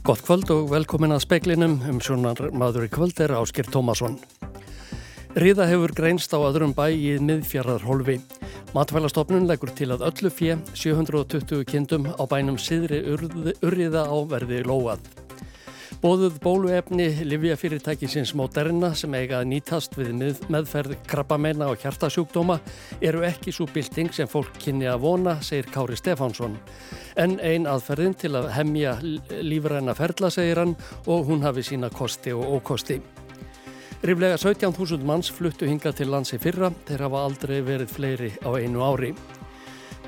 Gott 0.00 0.22
kvöld 0.24 0.48
og 0.48 0.70
velkomin 0.72 1.12
að 1.12 1.26
speiklinum 1.26 1.74
um 1.90 1.98
sjónar 2.00 2.38
maður 2.56 2.86
í 2.86 2.88
kvöld 2.88 3.18
er 3.20 3.34
Áskir 3.36 3.68
Tómasson. 3.68 4.16
Ríða 5.36 5.66
hefur 5.68 5.92
greinst 5.92 6.32
á 6.32 6.40
öðrum 6.40 6.72
bæ 6.72 6.86
í 6.88 7.18
miðfjarrarholfi. 7.20 8.16
Matvælastofnun 8.72 9.44
leggur 9.50 9.74
til 9.76 9.90
að 9.92 10.06
öllu 10.08 10.32
fjö 10.32 10.56
720 10.72 11.66
kindum 11.68 12.08
á 12.16 12.24
bænum 12.24 12.56
síðri 12.56 13.02
urriða 13.12 14.08
á 14.08 14.16
verði 14.24 14.64
lóað. 14.64 15.04
Bóðuð 16.00 16.38
bóluefni 16.40 17.10
Livjafyrirtækisins 17.28 18.30
Moderna 18.32 18.94
sem 18.96 19.12
eiga 19.18 19.42
að 19.42 19.50
nýtast 19.50 19.98
við 19.98 20.14
meðferð 20.48 20.94
krabbameina 21.04 21.66
og 21.68 21.82
hjartasjúkdóma 21.82 22.54
eru 23.04 23.20
ekki 23.28 23.52
svo 23.52 23.66
bylting 23.68 24.08
sem 24.16 24.30
fólk 24.30 24.56
kynni 24.62 24.88
að 24.88 25.02
vona, 25.02 25.34
segir 25.44 25.68
Kári 25.68 25.98
Stefánsson. 26.00 26.54
En 27.20 27.36
ein 27.44 27.68
aðferðin 27.68 28.16
til 28.16 28.32
að 28.40 28.48
hemja 28.54 28.94
lífræna 29.44 29.92
ferla, 29.98 30.30
segir 30.32 30.62
hann, 30.62 30.72
og 31.04 31.28
hún 31.28 31.44
hafi 31.44 31.66
sína 31.68 31.92
kosti 31.92 32.32
og 32.32 32.48
ókosti. 32.56 32.96
Ríflega 34.00 34.40
17.000 34.40 35.04
manns 35.04 35.28
fluttu 35.28 35.68
hinga 35.68 35.92
til 35.92 36.08
landsi 36.08 36.40
fyrra, 36.40 36.72
þeir 36.88 37.04
hafa 37.10 37.26
aldrei 37.28 37.60
verið 37.60 37.92
fleiri 37.92 38.32
á 38.40 38.56
einu 38.56 38.88
ári. 38.88 39.12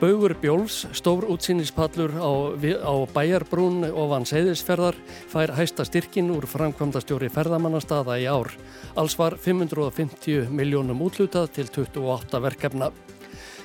Baugur 0.01 0.35
Bjóls, 0.41 0.87
stór 0.97 1.27
útsýnispallur 1.31 2.15
á, 2.19 2.31
á 2.57 2.95
bæjarbrún 3.15 3.85
ofan 3.91 4.25
seyðisferðar, 4.27 4.97
fær 5.31 5.53
hæsta 5.55 5.85
styrkin 5.87 6.33
úr 6.35 6.49
framkvæmdastjóri 6.51 7.29
ferðamannastaða 7.31 8.17
í 8.23 8.27
ár. 8.27 8.51
Alls 8.99 9.15
var 9.19 9.37
550 9.39 10.51
miljónum 10.51 11.05
útlutað 11.07 11.53
til 11.59 11.69
28 11.71 12.43
verkefna. 12.43 12.91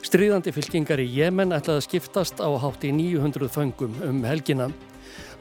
Stríðandi 0.05 0.53
fylkingar 0.55 1.02
í 1.02 1.09
Jemen 1.09 1.56
ætlaði 1.56 1.81
að 1.81 1.88
skiptast 1.88 2.39
á 2.44 2.50
hátt 2.62 2.86
í 2.86 2.94
900 2.95 3.50
föngum 3.52 3.97
um 4.06 4.23
helgina. 4.28 4.69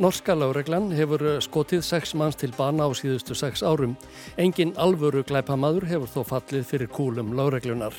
Norska 0.00 0.34
láreglan 0.36 0.90
hefur 0.96 1.22
skotið 1.44 1.84
sex 1.84 2.14
manns 2.16 2.40
til 2.40 2.52
bana 2.56 2.88
á 2.88 2.90
síðustu 2.96 3.36
sex 3.36 3.62
árum. 3.62 3.96
Engin 4.36 4.74
alvöru 4.80 5.24
glæpamaður 5.28 5.88
hefur 5.92 6.14
þó 6.14 6.22
fallið 6.36 6.70
fyrir 6.72 6.92
kúlum 6.92 7.36
láreglunar. 7.36 7.92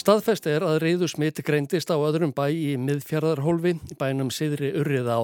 Staðfest 0.00 0.46
er 0.48 0.64
að 0.64 0.78
reyðu 0.80 1.06
smitt 1.12 1.42
greindist 1.44 1.90
á 1.92 1.96
öðrum 2.00 2.30
bæ 2.32 2.46
í 2.48 2.70
miðfjörðarhólfi 2.80 3.74
bænum 4.00 4.30
Siðri 4.32 4.70
Urriða 4.80 5.18
á. 5.20 5.22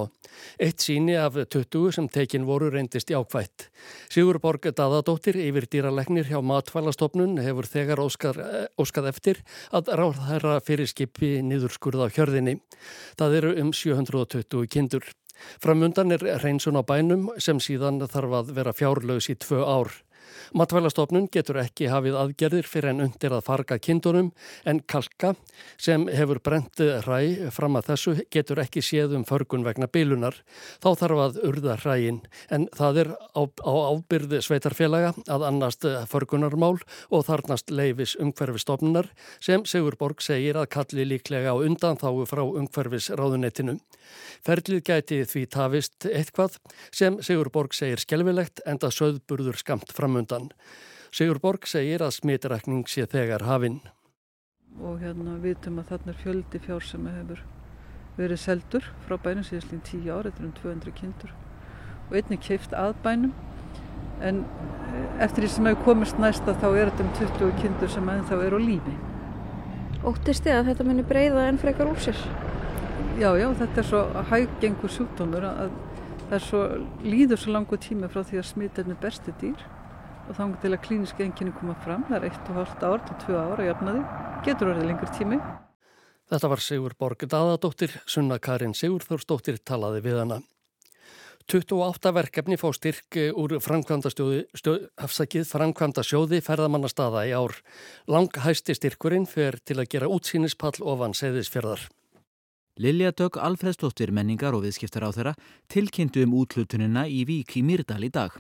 Eitt 0.61 0.85
síni 0.85 1.15
af 1.17 1.39
20 1.39 1.95
sem 1.97 2.09
tekin 2.13 2.45
voru 2.45 2.69
reyndist 2.75 3.09
jákvætt. 3.09 3.71
Sigur 4.13 4.37
Borg 4.43 4.69
Dadadóttir 4.69 5.39
yfir 5.41 5.65
dýralegnir 5.73 6.29
hjá 6.29 6.43
matfælastofnun 6.45 7.41
hefur 7.41 7.71
þegar 7.73 8.03
óskar, 8.05 8.43
óskað 8.77 9.09
eftir 9.15 9.41
að 9.73 9.95
ráðherra 9.97 10.59
fyrir 10.61 10.93
skipi 10.93 11.39
niðurskurða 11.47 12.11
á 12.13 12.13
hjörðinni. 12.13 12.59
Það 13.17 13.39
eru 13.41 13.55
um 13.63 13.73
720 13.73 14.69
kindur. 14.69 15.09
Framundan 15.63 16.13
er 16.13 16.29
reynsun 16.43 16.77
á 16.77 16.85
bænum 16.85 17.31
sem 17.41 17.57
síðan 17.65 18.03
þarf 18.05 18.43
að 18.43 18.53
vera 18.61 18.77
fjárlaus 18.77 19.33
í 19.33 19.41
tvö 19.41 19.65
ár. 19.65 20.03
Matvælastofnun 20.57 21.27
getur 21.29 21.59
ekki 21.61 21.91
hafið 21.93 22.15
aðgerðir 22.17 22.65
fyrir 22.65 22.95
en 22.95 23.03
undir 23.05 23.35
að 23.37 23.43
farga 23.45 23.77
kindunum 23.77 24.31
en 24.65 24.79
kalka 24.89 25.35
sem 25.77 26.07
hefur 26.09 26.39
brent 26.41 26.81
hræ 26.81 27.51
fram 27.53 27.77
að 27.77 27.91
þessu 27.91 28.15
getur 28.33 28.63
ekki 28.63 28.81
séð 28.81 29.19
um 29.19 29.27
förgun 29.29 29.67
vegna 29.67 29.85
bílunar. 29.93 30.39
Þá 30.81 30.89
þarf 31.03 31.21
að 31.27 31.37
urða 31.51 31.77
hræin 31.83 32.23
en 32.48 32.65
það 32.73 33.03
er 33.03 33.13
á, 33.37 33.43
á 33.45 33.75
ábyrði 33.93 34.41
sveitarfélaga 34.47 35.13
að 35.29 35.45
annast 35.51 35.85
förgunarmál 36.09 36.79
og 37.11 37.27
þarnast 37.29 37.69
leifis 37.69 38.17
umhverfistofnunar 38.17 39.11
sem 39.45 39.69
Sigur 39.69 39.98
Borg 40.01 40.25
segir 40.25 40.57
að 40.57 40.70
kalli 40.73 41.05
líklega 41.05 41.53
á 41.53 41.57
undan 41.61 42.01
þáu 42.01 42.25
frá 42.33 42.41
umhverfisráðunettinu. 42.47 43.77
Ferlið 44.47 44.83
gæti 44.89 45.20
því 45.29 45.45
tafist 45.53 46.09
eitthvað 46.09 46.57
sem 46.95 47.20
Sigur 47.20 47.53
Borg 47.53 47.77
segir 47.77 48.01
skelvilegt 48.01 48.64
en 48.64 48.80
það 48.80 48.98
söðburður 49.03 49.61
skamt 49.61 49.92
framundan. 49.92 50.45
Sigur 51.14 51.40
Borg 51.40 51.67
segir 51.70 52.02
að 52.05 52.17
smitrakning 52.18 52.84
sé 52.90 53.07
þegar 53.08 53.46
hafinn. 53.46 53.80
Og 54.77 55.01
hérna 55.01 55.39
vitum 55.40 55.79
að 55.80 55.92
þarna 55.95 56.12
er 56.12 56.20
fjöldi 56.20 56.61
fjár 56.61 56.84
sem 56.84 57.07
hefur 57.08 57.42
verið 58.17 58.40
seldur 58.40 58.86
frá 59.06 59.17
bænum 59.20 59.45
síðan 59.45 59.83
tíu 59.85 60.12
ári, 60.12 60.33
þetta 60.33 60.42
er 60.42 60.48
um 60.48 60.56
200 60.61 60.96
kindur 60.96 61.33
og 62.06 62.17
einnig 62.17 62.40
keift 62.45 62.74
að 62.77 62.95
bænum 63.05 63.33
en 64.24 64.42
eh, 64.45 65.24
eftir 65.24 65.45
því 65.45 65.51
sem 65.52 65.68
hefur 65.70 65.85
komist 65.90 66.20
næsta 66.20 66.55
þá 66.56 66.68
er 66.70 66.90
þetta 66.90 67.05
um 67.05 67.14
20 67.20 67.55
kindur 67.62 67.92
sem 67.92 68.11
ennþá 68.12 68.40
er 68.46 68.56
á 68.56 68.61
lífi. 68.61 68.96
Óttist 70.06 70.45
þið 70.45 70.58
að 70.58 70.68
þetta 70.70 70.86
muni 70.86 71.05
breyða 71.06 71.48
enn 71.51 71.61
frekar 71.61 71.90
úr 71.90 72.01
sér? 72.01 72.20
Já, 73.20 73.30
já, 73.36 73.48
þetta 73.61 73.83
er 73.83 73.89
svo 73.89 74.02
hæggengur 74.30 74.92
sjúkdómur 74.92 75.48
að 75.48 75.73
það 76.27 76.36
er 76.39 76.45
svo, 76.45 76.62
líður 77.05 77.40
svo 77.40 77.55
langu 77.55 77.79
tíma 77.80 78.11
frá 78.12 78.23
því 78.27 78.40
að 78.40 78.48
smita 78.51 78.85
með 78.86 79.01
besti 79.05 79.35
dýr 79.40 79.64
og 80.27 80.35
þá 80.35 80.42
til 80.63 80.73
að 80.75 80.83
klíniski 80.87 81.25
enginni 81.27 81.55
koma 81.57 81.77
fram, 81.85 82.05
það 82.09 82.19
er 82.19 82.29
1,5 82.33 82.85
ár 82.87 83.07
til 83.07 83.17
2 83.27 83.39
ár 83.39 83.63
að 83.63 83.70
jafna 83.70 83.95
því, 83.97 84.03
getur 84.48 84.73
orðið 84.73 84.91
lengur 84.91 85.14
tími. 85.17 85.39
Þetta 86.27 86.51
var 86.51 86.63
Sigur 86.64 86.95
Borg 86.98 87.23
Daðadóttir, 87.31 87.92
Sunna 88.11 88.41
Karin 88.42 88.75
Sigurþórsdóttir 88.75 89.61
talaði 89.63 90.03
við 90.03 90.23
hana. 90.25 90.41
28 91.47 92.11
verkefni 92.11 92.57
fá 92.59 92.73
styrk 92.75 93.17
úr 93.39 93.61
framkvæmda 93.63 94.11
ferðamannastaða 96.42 97.23
í 97.29 97.35
ár. 97.39 97.55
Lang 98.11 98.35
hæsti 98.35 98.75
styrkurinn 98.75 99.29
fer 99.31 99.61
til 99.63 99.79
að 99.79 99.91
gera 99.92 100.11
útsýnispall 100.11 100.83
ofan 100.83 101.15
seðisfjörðar. 101.15 101.86
Lilja 102.83 103.13
Dögg 103.15 103.39
Alfreðsdóttir 103.39 104.11
menningar 104.11 104.59
og 104.59 104.67
viðskiptar 104.67 105.07
á 105.07 105.15
þeirra 105.15 105.36
tilkynntu 105.70 106.27
um 106.27 106.35
útlutunina 106.42 107.07
í 107.07 107.23
Vík 107.25 107.55
í 107.57 107.63
Myrdal 107.63 108.03
í 108.03 108.11
dag. 108.11 108.35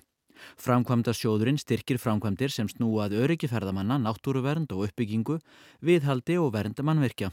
Framkvæmda 0.60 1.14
sjóðurinn 1.16 1.60
styrkir 1.60 2.00
framkvæmdir 2.02 2.52
sem 2.52 2.68
snúað 2.68 3.16
öryggiferðamanna, 3.22 3.98
náttúruvernd 4.02 4.72
og 4.76 4.88
uppbyggingu, 4.88 5.38
viðhaldi 5.80 6.38
og 6.40 6.52
vernd 6.56 6.82
mannverkja. 6.82 7.32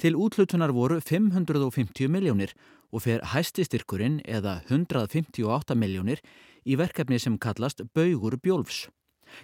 Til 0.00 0.16
útlutunar 0.16 0.72
voru 0.72 1.00
550 1.00 2.08
miljónir 2.08 2.54
og 2.92 3.04
fer 3.04 3.24
hæsti 3.34 3.66
styrkurinn 3.68 4.20
eða 4.24 4.60
158 4.68 5.76
miljónir 5.76 6.22
í 6.64 6.78
verkefni 6.80 7.18
sem 7.20 7.36
kallast 7.38 7.84
Baugur 7.94 8.38
Bjólfs. 8.40 8.86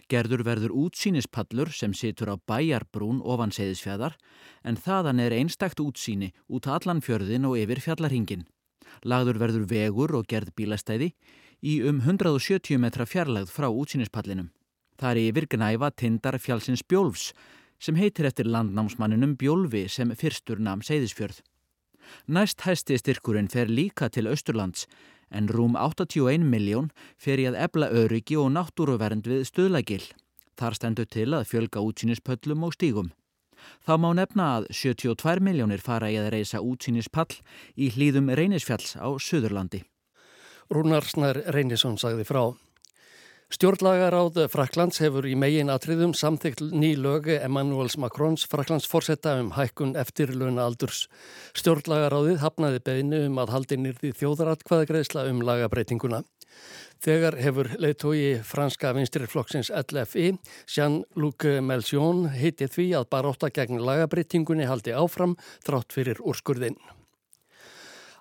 Gerður 0.09 0.45
verður 0.47 0.73
útsýnispallur 0.87 1.69
sem 1.77 1.93
situr 1.93 2.33
á 2.33 2.37
bæjarbrún 2.41 3.21
ofan 3.21 3.53
seðisfjæðar 3.53 4.17
en 4.65 4.81
þaðan 4.81 5.21
er 5.21 5.37
einstakt 5.37 5.83
útsýni 5.83 6.33
út 6.49 6.69
allan 6.73 7.05
fjörðin 7.05 7.45
og 7.49 7.59
yfir 7.61 7.83
fjallarhingin. 7.85 8.47
Lagður 9.05 9.41
verður 9.43 9.67
vegur 9.69 10.17
og 10.17 10.29
gerð 10.31 10.55
bílastæði 10.57 11.13
í 11.65 11.79
um 11.89 12.03
170 12.05 12.77
metra 12.83 13.07
fjarlagð 13.09 13.49
frá 13.49 13.71
útsýnispallinum. 13.73 14.51
Það 15.01 15.11
er 15.11 15.21
yfir 15.23 15.47
gnæfa 15.55 15.91
tindar 15.97 16.37
fjálsins 16.37 16.85
Bjólfs 16.85 17.33
sem 17.81 17.97
heitir 17.97 18.29
eftir 18.29 18.51
landnámsmanninum 18.53 19.35
Bjólfi 19.41 19.87
sem 19.89 20.13
fyrstur 20.13 20.61
namn 20.61 20.85
seðisfjörð. 20.85 21.41
Næst 22.29 22.67
hæsti 22.67 22.99
styrkurinn 23.01 23.49
fer 23.49 23.73
líka 23.73 24.11
til 24.13 24.29
Östurlands 24.29 24.85
en 25.33 25.49
rúm 25.49 25.73
81 25.81 26.45
miljón 26.45 26.91
fer 27.17 27.41
í 27.41 27.49
að 27.49 27.59
ebla 27.67 27.89
öryggi 27.89 28.37
og 28.37 28.53
náttúruvernd 28.53 29.27
við 29.27 29.49
stöðlægil. 29.49 30.05
Þar 30.61 30.77
stendur 30.79 31.09
til 31.11 31.31
að 31.33 31.49
fjölga 31.51 31.83
útsýnispöllum 31.83 32.69
og 32.69 32.77
stígum. 32.77 33.11
Þá 33.89 33.95
má 33.97 34.11
nefna 34.13 34.51
að 34.59 34.69
72 34.77 35.41
miljónir 35.41 35.81
fara 35.81 36.13
í 36.13 36.21
að 36.21 36.31
reysa 36.37 36.61
útsýnispall 36.61 37.33
í 37.75 37.89
hlýðum 37.97 38.29
Reynisfjalls 38.37 38.95
á 39.01 39.09
Suðurlandi. 39.17 39.83
Rúnar 40.73 41.05
Snær 41.09 41.43
Reynisson 41.53 41.99
sagði 42.01 42.25
frá. 42.29 42.45
Stjórnlagaráð 43.55 44.39
Fraklands 44.51 44.99
hefur 44.99 45.29
í 45.29 45.35
megin 45.39 45.69
atriðum 45.71 46.15
samþygt 46.17 46.63
ný 46.73 46.95
lögu 46.99 47.37
Emmanuels 47.37 47.95
Macrons 48.01 48.47
Fraklands 48.51 48.89
fórsetta 48.91 49.37
um 49.39 49.53
hækkun 49.55 49.93
eftirluna 50.01 50.65
aldurs. 50.65 51.05
Stjórnlagaráðið 51.55 52.41
hafnaði 52.43 52.81
beðinu 52.89 53.21
um 53.29 53.39
að 53.45 53.53
haldi 53.55 53.79
nýrði 53.79 54.15
þjóðaratkvaðagreisla 54.19 55.29
um 55.31 55.45
lagabreitinguna. 55.47 56.25
Þegar 57.05 57.37
hefur 57.45 57.71
leiðtói 57.79 58.41
franska 58.49 58.95
vinstirflokksins 58.97 59.71
LFI, 59.85 60.35
Jean-Luc 60.75 61.47
Melchion, 61.61 62.31
hitti 62.33 62.71
því 62.71 62.91
að 62.99 63.09
baróta 63.13 63.53
gegn 63.55 63.83
lagabreitingunni 63.85 64.67
haldi 64.71 64.97
áfram 64.97 65.37
þrátt 65.67 65.93
fyrir 65.95 66.23
úrskurðinn. 66.25 66.81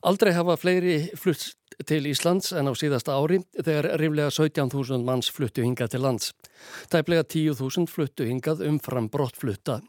Aldrei 0.04 0.34
hafa 0.36 0.58
fleiri 0.60 0.98
flutt 1.16 1.54
til 1.88 2.10
Íslands 2.10 2.50
en 2.60 2.68
á 2.68 2.74
síðasta 2.76 3.14
ári 3.16 3.38
þegar 3.56 3.86
riflega 4.02 4.34
17.000 4.36 5.06
manns 5.08 5.30
fluttu 5.32 5.64
hingað 5.64 5.94
til 5.94 6.04
lands. 6.04 6.34
Tæplega 6.92 7.24
10.000 7.24 7.88
fluttu 7.88 8.28
hingað 8.28 8.66
umfram 8.68 9.08
brottflutta. 9.14 9.80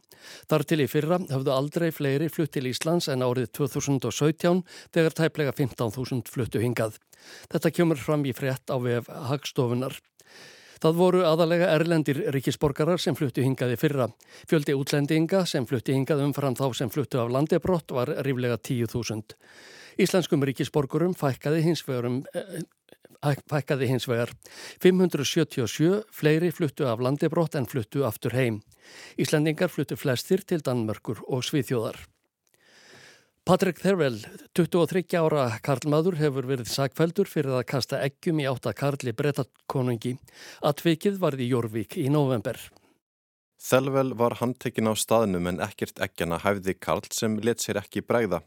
Þar 0.47 0.67
til 0.71 0.81
í 0.85 0.89
fyrra 0.89 1.19
hafðu 1.33 1.53
aldrei 1.57 1.91
fleiri 1.91 2.31
flutt 2.31 2.55
til 2.55 2.71
Íslands 2.71 3.11
en 3.11 3.27
árið 3.27 3.51
2017 3.59 4.63
þegar 4.95 5.19
tæplega 5.19 5.57
15.000 5.59 6.31
fluttu 6.31 6.63
hingað. 6.63 7.03
Þetta 7.51 7.75
kemur 7.75 7.99
fram 7.99 8.23
í 8.23 8.39
frétt 8.39 8.71
á 8.71 8.79
vef 8.79 9.11
Hagstofunar. 9.11 9.99
Það 10.79 10.99
voru 11.01 11.27
aðalega 11.27 11.75
erlendir 11.75 12.23
ríkisborgarar 12.31 13.03
sem 13.03 13.19
fluttu 13.19 13.43
hingaði 13.43 13.83
fyrra. 13.83 14.13
Fjöldi 14.47 14.79
útlendinga 14.79 15.43
sem 15.49 15.67
fluttu 15.67 15.95
hingað 15.97 16.23
umfram 16.23 16.55
þá 16.55 16.69
sem 16.77 16.91
fluttu 16.93 17.19
af 17.19 17.35
landebrott 17.35 17.91
var 17.97 18.21
ríflega 18.23 18.63
10.000. 18.63 19.35
Íslenskum 20.01 20.43
ríkisborgurum 20.47 21.15
fækkaði 21.19 21.63
hins 21.69 21.85
vegar 21.87 22.09
um 22.11 22.23
fækkaði 23.25 23.89
hins 23.89 24.09
vegar. 24.09 24.33
577 24.83 26.03
fleiri 26.13 26.51
fluttu 26.53 26.89
af 26.89 27.01
landibrótt 27.01 27.57
en 27.59 27.69
fluttu 27.71 28.05
aftur 28.05 28.35
heim. 28.37 28.61
Íslandingar 29.17 29.73
fluttu 29.73 29.97
flestir 29.97 30.45
til 30.45 30.65
Danmörkur 30.65 31.23
og 31.29 31.45
Svíþjóðar. 31.47 31.97
Patrik 33.45 33.77
Þervel, 33.77 34.23
23 34.57 35.19
ára 35.21 35.59
karlmaður, 35.61 36.17
hefur 36.17 36.47
verið 36.49 36.71
sagfældur 36.73 37.29
fyrir 37.29 37.59
að 37.59 37.67
kasta 37.75 38.01
eggjum 38.01 38.41
í 38.41 38.47
átta 38.49 38.73
karli 38.73 39.13
breytakonungi. 39.13 40.15
Atvikið 40.65 41.21
varði 41.21 41.51
Jórvík 41.51 41.99
í 42.01 42.09
november. 42.09 42.57
Þelvel 43.65 44.11
var 44.21 44.35
handtekinn 44.43 44.91
á 44.93 44.95
staðnum 44.99 45.47
en 45.49 45.61
ekkert 45.65 46.01
eggjana 46.05 46.37
hæfði 46.43 46.75
Karl 46.77 47.07
sem 47.17 47.39
let 47.41 47.63
sér 47.65 47.79
ekki 47.81 48.03
bregða. 48.05 48.43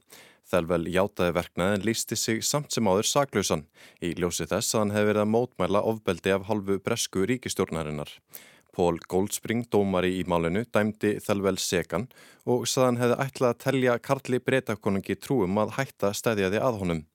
Þelvel 0.48 0.84
játaði 0.94 1.34
verknað 1.34 1.74
en 1.76 1.86
lísti 1.88 2.16
sig 2.16 2.44
samt 2.46 2.76
sem 2.76 2.86
áður 2.86 3.10
saklausan 3.10 3.64
í 3.98 4.12
ljósi 4.14 4.46
þess 4.46 4.76
að 4.76 4.84
hann 4.84 4.94
hefði 4.94 5.10
verið 5.10 5.24
að 5.24 5.32
mótmæla 5.34 5.82
ofbeldi 5.90 6.36
af 6.36 6.46
halvu 6.52 6.78
bresku 6.86 7.26
ríkistjórnarinnar. 7.32 8.14
Pól 8.78 9.02
Goldspring, 9.10 9.66
dómari 9.74 10.20
í 10.20 10.24
málinu, 10.30 10.62
dæmdi 10.70 11.16
Þelvel 11.26 11.58
segan 11.58 12.06
og 12.46 12.70
saðan 12.70 13.02
hefði 13.02 13.18
ætlað 13.26 13.56
að 13.56 13.62
telja 13.66 13.98
Karli 13.98 14.38
breytakonungi 14.38 15.18
trúum 15.18 15.58
að 15.64 15.74
hætta 15.80 16.14
stæðjaði 16.14 16.62
að 16.62 16.82
honum. 16.84 17.06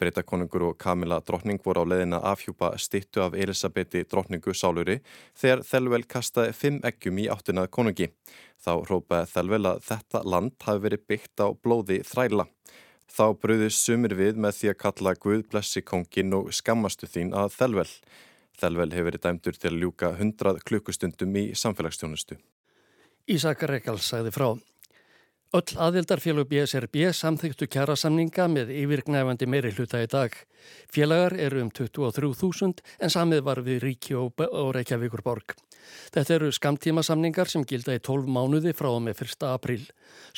Breytakonungur 0.00 0.62
og 0.70 0.78
Kamila 0.80 1.18
Drottning 1.20 1.60
voru 1.64 1.84
á 1.84 1.90
leðina 1.92 2.20
afhjúpa 2.30 2.72
stittu 2.80 3.20
af 3.20 3.34
Elisabethi 3.36 4.06
Drottningu 4.08 4.54
sáluri 4.56 5.00
þegar 5.36 5.64
Þelvel 5.68 6.06
kastaði 6.08 6.54
fimm 6.56 6.78
eggjum 6.88 7.20
í 7.20 7.26
áttinað 7.28 7.68
konungi. 7.76 8.08
Þá 8.60 8.72
rópaði 8.88 9.28
Þelvel 9.34 9.62
að 9.72 9.82
þetta 9.90 10.22
land 10.24 10.56
hafi 10.64 10.84
verið 10.86 11.04
byggt 11.12 11.44
á 11.44 11.48
blóði 11.52 12.00
þræla. 12.08 12.48
Þá 13.10 13.26
bröðist 13.42 13.84
sumir 13.84 14.14
við 14.16 14.40
með 14.40 14.56
því 14.60 14.72
að 14.72 14.80
kalla 14.84 15.14
Guð 15.18 15.44
blessi 15.52 15.82
kongin 15.82 16.36
og 16.38 16.52
skammastu 16.54 17.10
þín 17.10 17.34
að 17.36 17.52
Þelvel. 17.58 17.88
Þelvel 18.60 18.90
hefur 18.94 19.08
verið 19.10 19.24
dæmdur 19.26 19.60
til 19.60 19.72
að 19.72 19.78
ljúka 19.82 20.12
100 20.16 20.64
klukkustundum 20.68 21.36
í 21.40 21.44
samfélagsstjónustu. 21.58 22.38
Ísakar 23.30 23.76
Rekal 23.76 23.98
sagði 24.00 24.32
frá. 24.34 24.48
Öll 25.50 25.72
aðildarfélug 25.82 26.46
BSRB 26.46 27.08
samþyktu 27.18 27.66
kjærasamninga 27.74 28.44
með 28.52 28.68
yfirgnæfandi 28.70 29.48
meiri 29.50 29.72
hluta 29.74 29.98
í 29.98 30.06
dag. 30.06 30.36
Félagar 30.94 31.34
eru 31.42 31.64
um 31.64 31.72
23.000 31.74 32.78
en 33.02 33.10
samið 33.10 33.42
var 33.48 33.60
við 33.66 33.80
Ríki 33.82 34.14
og, 34.14 34.38
Reykjavíkur 34.76 35.24
borg. 35.26 35.56
Þetta 36.14 36.36
eru 36.36 36.52
skamtímasamningar 36.54 37.50
sem 37.50 37.66
gilda 37.66 37.98
í 37.98 38.02
12 38.06 38.30
mánuði 38.30 38.76
frá 38.78 38.92
og 38.92 39.02
með 39.02 39.24
1. 39.26 39.42
apríl. 39.50 39.88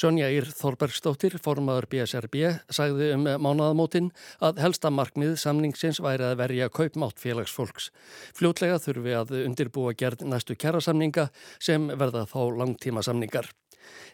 Sonja 0.01 0.33
Ír 0.33 0.49
Þorbergsdóttir, 0.49 1.37
formadur 1.45 1.91
BSRB, 1.93 2.49
sagði 2.73 3.13
um 3.19 3.29
mánuðamótin 3.29 4.15
að 4.41 4.65
helsta 4.65 4.89
markmið 4.89 5.37
samningsins 5.45 6.01
væri 6.01 6.31
að 6.31 6.39
verja 6.41 6.73
kaupmátt 6.73 7.21
félagsfolks. 7.21 7.93
Fljótlega 8.33 8.81
þurfi 8.81 9.19
að 9.21 9.37
undirbúa 9.43 9.93
gerð 9.93 10.25
næstu 10.25 10.57
kjærasamninga 10.57 11.29
sem 11.61 11.93
verða 12.01 12.25
þá 12.33 12.41
langtíma 12.63 13.05
samningar. 13.05 13.53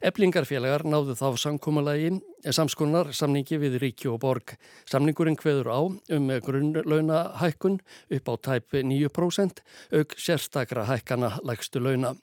Eblingarfélagar 0.04 0.84
náðu 0.86 1.16
þá 1.18 1.38
samkómalagi, 1.42 2.12
samskonar 2.54 3.10
samningi 3.16 3.58
við 3.58 3.80
Ríki 3.82 4.10
og 4.12 4.20
Borg. 4.22 4.54
Samningurinn 4.90 5.38
hveður 5.40 5.72
á 5.74 5.80
um 5.82 6.30
grunnlaunahækkun 6.46 7.80
upp 8.18 8.30
á 8.30 8.34
tæp 8.48 8.78
9% 8.82 9.64
auk 9.98 10.16
sérstakra 10.18 10.86
hækkana 10.88 11.36
lægstu 11.42 11.82
launa. 11.82 12.14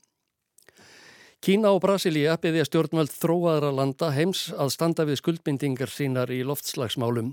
Kína 1.45 1.69
og 1.75 1.83
Brasilia 1.83 2.39
byggja 2.41 2.63
stjórnvöld 2.65 3.11
þróaðra 3.13 3.67
landa 3.77 4.07
heims 4.15 4.47
að 4.49 4.71
standa 4.73 5.03
við 5.05 5.19
skuldbindingar 5.19 5.91
sínar 5.93 6.31
í 6.33 6.39
loftslagsmálum. 6.41 7.27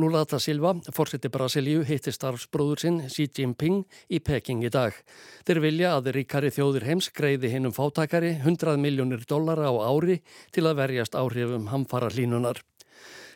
Lula 0.00 0.22
da 0.30 0.38
Silva, 0.40 0.72
fórseti 0.96 1.28
Brasilíu, 1.28 1.82
heitti 1.84 2.08
starfsbróður 2.16 2.80
sinn 2.80 3.02
Xi 3.12 3.28
Jinping 3.28 3.82
í 4.08 4.22
Peking 4.24 4.64
í 4.64 4.72
dag. 4.72 4.96
Þeir 5.44 5.60
vilja 5.66 5.92
að 5.98 6.08
ríkari 6.16 6.54
þjóðir 6.56 6.88
heims 6.88 7.12
greiði 7.12 7.52
hinn 7.52 7.68
um 7.68 7.76
fátakari 7.76 8.38
100 8.38 8.80
miljónir 8.80 9.28
dollara 9.28 9.68
á 9.68 9.76
ári 9.92 10.22
til 10.56 10.64
að 10.64 10.80
verjast 10.80 11.20
áhrifum 11.20 11.68
hamfara 11.68 12.08
hlínunar. 12.08 12.64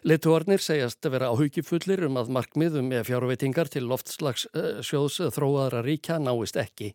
Leituarnir 0.05 0.61
segjast 0.61 1.07
vera 1.09 1.31
áhugifullir 1.33 2.03
um 2.05 2.19
að 2.21 2.29
markmiðum 2.37 2.91
með 2.93 3.07
fjárveitingar 3.09 3.71
til 3.73 3.87
loftslagssjóðs 3.89 5.15
þróaðra 5.33 5.81
ríkja 5.87 6.19
náist 6.21 6.59
ekki. 6.61 6.91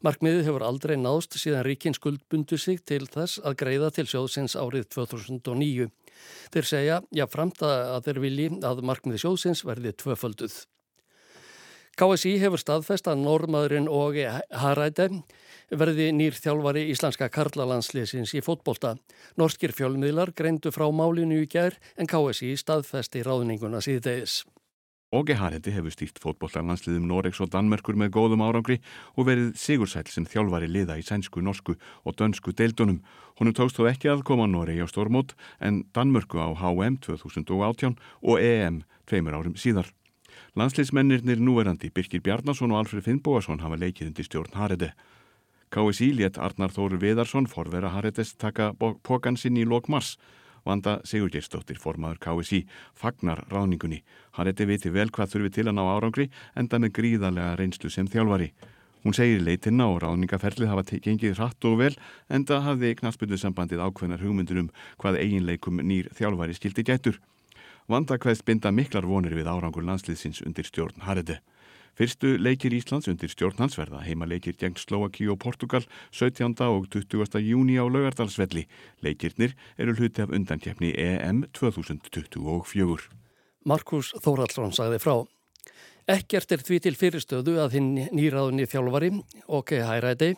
Markmiðið 0.00 0.48
hefur 0.48 0.64
aldrei 0.64 0.94
náðst 0.96 1.36
síðan 1.36 1.66
ríkin 1.66 1.96
skuldbundu 1.98 2.56
sig 2.56 2.80
til 2.88 3.02
þess 3.12 3.42
að 3.44 3.58
greiða 3.60 3.90
til 3.98 4.06
sjóðsins 4.08 4.56
árið 4.56 4.88
2009. 4.96 5.90
Þeir 6.54 6.70
segja, 6.70 6.96
já 7.12 7.26
framt 7.28 7.60
að 7.60 8.08
þeir 8.08 8.22
vilji 8.24 8.48
að 8.64 8.80
markmiði 8.88 9.20
sjóðsins 9.26 9.60
verði 9.68 9.92
tvöfölduð. 9.92 10.56
KSI 12.00 12.38
hefur 12.40 12.64
staðfest 12.64 13.12
að 13.12 13.20
normaðurinn 13.20 13.92
og 13.92 14.16
Haræde 14.64 15.10
verði 15.70 16.10
nýr 16.14 16.36
þjálfari 16.36 16.86
íslenska 16.92 17.28
karlalandsliðsins 17.32 18.34
í 18.36 18.42
fótbolta. 18.44 18.96
Norskir 19.40 19.74
fjölmiðlar 19.76 20.34
greindu 20.36 20.72
frá 20.74 20.86
málinu 20.92 21.42
í 21.42 21.48
gerð 21.50 21.80
en 21.96 22.10
KSI 22.10 22.54
staðfesti 22.60 23.24
ráðninguna 23.26 23.82
síðdegis. 23.84 24.44
Óge 25.14 25.36
Harendi 25.38 25.70
hefur 25.70 25.94
stýrt 25.94 26.18
fótbollarlandsliðum 26.18 27.04
Noregs 27.06 27.38
og 27.40 27.52
Danmörkur 27.52 27.94
með 27.94 28.10
góðum 28.16 28.42
árangri 28.42 28.80
og 29.14 29.28
verið 29.28 29.52
sigursæl 29.54 30.02
sem 30.10 30.26
þjálfari 30.26 30.66
liða 30.66 30.96
í 30.98 31.04
sænsku, 31.06 31.40
norsku 31.46 31.76
og 32.02 32.16
dönsku 32.18 32.50
deildunum. 32.50 32.98
Honum 33.38 33.54
tókst 33.54 33.78
þó 33.78 33.86
ekki 33.92 34.10
að 34.10 34.24
koma 34.26 34.48
Noregi 34.50 34.82
á 34.82 34.90
stórmót 34.90 35.36
en 35.62 35.84
Danmörku 35.94 36.42
á 36.42 36.50
HM 36.58 36.98
2018 37.06 37.94
og 38.26 38.42
EM 38.42 38.82
tveimur 39.06 39.38
árum 39.38 39.54
síðar. 39.54 39.92
Landsliðsmennirnir 40.58 41.38
núverandi 41.38 41.92
Birkir 41.94 42.20
Bjarnason 42.26 42.74
og 42.74 42.82
Alfred 42.82 43.06
Finnbóasson 43.06 43.62
hafa 43.62 43.78
leikið 43.78 44.10
undir 44.10 44.26
stjórn 44.26 44.58
Haredi. 44.58 44.90
KSI 45.74 46.12
létt 46.16 46.38
Arnar 46.38 46.70
Þóru 46.74 47.00
Viðarsson 47.02 47.48
forvera 47.50 47.90
Haredes 47.94 48.34
taka 48.38 48.72
pókan 48.78 49.36
sinn 49.36 49.56
í 49.58 49.64
lok 49.66 49.88
mars 49.88 50.16
Vanda 50.66 50.98
Sigurgeirsdóttir, 51.06 51.78
formaður 51.78 52.18
KSI, 52.24 52.64
fagnar 52.98 53.44
ráningunni. 53.52 54.00
Reyndi 54.36 54.66
viti 54.66 54.90
vel 54.90 55.12
hvað 55.14 55.36
þurfi 55.36 55.52
til 55.54 55.66
að 55.68 55.76
ná 55.78 55.84
árangri 55.86 56.26
enda 56.58 56.80
með 56.82 56.96
gríðarlega 56.98 57.54
reynslu 57.60 57.90
sem 57.92 58.08
þjálfari. 58.10 58.50
Hún 59.06 59.14
segir 59.14 59.44
leitinna 59.46 59.86
og 59.86 60.00
ráningaferlið 60.02 60.72
hafa 60.72 60.98
gengið 60.98 61.36
hratt 61.38 61.68
og 61.68 61.78
vel 61.78 61.92
enda 62.26 62.58
hafði 62.64 62.96
knastbyrðu 62.98 63.38
sambandið 63.38 63.84
ákveðnar 63.86 64.24
hugmyndur 64.26 64.64
um 64.64 64.72
hvað 64.98 65.20
eiginleikum 65.22 65.78
nýr 65.78 66.10
þjálfari 66.18 66.58
skildi 66.58 66.82
gætur. 66.82 67.20
Vanda 67.86 68.18
hvaðst 68.18 68.42
binda 68.44 68.72
miklar 68.74 69.06
vonir 69.06 69.36
við 69.38 69.46
árangur 69.46 69.86
landsliðsins 69.86 70.42
undir 70.42 70.66
stjórn 70.66 71.06
Haredi. 71.06 71.38
Fyrstu 71.96 72.34
leikir 72.36 72.74
Íslands 72.76 73.06
undir 73.08 73.30
stjórnhansverða 73.32 74.02
heima 74.04 74.26
leikir 74.28 74.52
gegn 74.60 74.76
Slovaki 74.76 75.30
og 75.32 75.38
Portugal 75.40 75.86
17. 76.12 76.52
og 76.60 76.90
20. 76.92 77.40
júni 77.40 77.78
á 77.80 77.88
laugardalsvelli. 77.88 78.66
Leikirnir 79.00 79.54
eru 79.80 79.94
hluti 79.96 80.20
af 80.20 80.28
undankjefni 80.28 80.92
EM 80.92 81.46
2024. 81.56 83.08
Markus 83.64 84.12
Þóraldsson 84.20 84.76
sagði 84.76 85.00
frá. 85.00 85.16
Ekkert 86.06 86.52
er 86.54 86.60
því 86.62 86.76
til 86.84 86.92
fyrirstöðu 87.00 87.56
að 87.58 87.78
hinn 87.78 87.88
nýraðunni 88.14 88.68
þjálfari, 88.70 89.08
OK 89.48 89.72
Hæræti, 89.88 90.28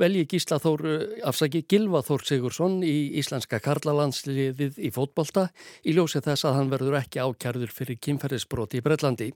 velji 0.00 0.22
Gísla 0.30 0.56
Þór, 0.62 0.86
afsaki 1.28 1.64
Gilva 1.68 2.00
Þór 2.06 2.24
Sigursson 2.24 2.78
í 2.86 3.18
Íslenska 3.20 3.58
Karlalandsliðið 3.60 4.78
í 4.80 4.92
fótbolta 4.94 5.50
í 5.82 5.98
ljósi 5.98 6.22
þess 6.24 6.46
að 6.48 6.56
hann 6.60 6.72
verður 6.72 6.96
ekki 7.02 7.20
ákjærður 7.26 7.74
fyrir 7.74 8.00
kynferðisbroti 8.06 8.80
í 8.80 8.86
Brellandi. 8.86 9.28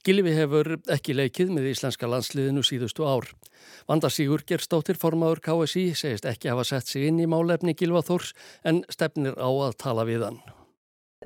Gilvi 0.00 0.32
hefur 0.32 0.78
ekki 0.88 1.12
leikið 1.12 1.50
með 1.52 1.66
Íslenska 1.74 2.08
landsliðinu 2.08 2.62
síðustu 2.64 3.04
ár. 3.04 3.26
Vanda 3.84 4.08
Sigur 4.08 4.40
Gerstóttir, 4.48 4.96
formadur 4.96 5.42
KSI, 5.44 5.90
segist 5.92 6.24
ekki 6.24 6.48
hafa 6.48 6.64
sett 6.64 6.88
sig 6.88 7.04
inn 7.10 7.18
í 7.20 7.26
málefni 7.28 7.74
Gilva 7.76 8.00
Þórs 8.06 8.30
en 8.64 8.80
stefnir 8.88 9.36
á 9.36 9.44
að 9.44 9.74
tala 9.82 10.06
við 10.08 10.24
hann. 10.24 10.38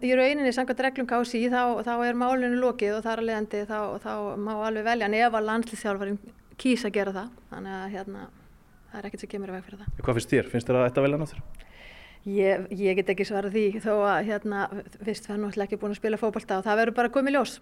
Í 0.02 0.10
rauninni, 0.18 0.50
samkvæmt 0.50 0.82
reglum 0.88 1.06
KSI, 1.06 1.44
þá, 1.52 1.86
þá 1.86 1.92
er 2.02 2.18
málinu 2.18 2.58
lokið 2.64 2.96
og 2.96 3.04
þar 3.04 3.22
að 3.22 3.28
leiðandi 3.28 3.60
þá, 3.68 3.78
þá 4.02 4.12
má 4.42 4.50
alveg 4.56 4.88
velja 4.88 5.06
en 5.06 5.14
ef 5.20 5.36
að 5.38 5.46
landsliðsjálfarin 5.52 6.18
kýsa 6.58 6.90
að 6.90 6.96
gera 6.96 7.14
það. 7.14 7.28
Þannig 7.52 7.76
að 7.76 7.86
hérna, 7.94 8.24
það 8.88 8.98
er 8.98 9.08
ekkert 9.10 9.22
sem 9.22 9.32
kemur 9.36 9.52
í 9.52 9.54
veg 9.54 9.68
fyrir 9.68 9.84
það. 9.84 10.00
Hvað 10.00 10.18
finnst 10.18 10.34
þér? 10.34 10.50
Finnst 10.50 10.72
þér 10.72 10.80
að 10.80 10.88
þetta 10.88 11.06
velja 11.06 11.22
náttúrulega? 11.22 11.70
Ég, 12.24 12.66
ég 12.80 12.98
get 12.98 13.14
ekki 13.14 13.28
svarað 13.28 13.54
því 13.54 13.84
þó 13.84 13.94
að 14.00 14.18
hérna, 14.32 14.66
fyrst 14.96 15.28
við 15.28 15.36
erum 15.36 15.46
náttúrulega 15.46 15.68
ekki 15.68 15.80
búin 15.84 15.94
að 15.94 16.02
spila 16.02 16.18
fókbalta 16.24 16.58
og 16.58 16.66
það 16.66 16.82
verður 16.82 16.98
bara 16.98 17.14
komið 17.14 17.38
ljós. 17.38 17.56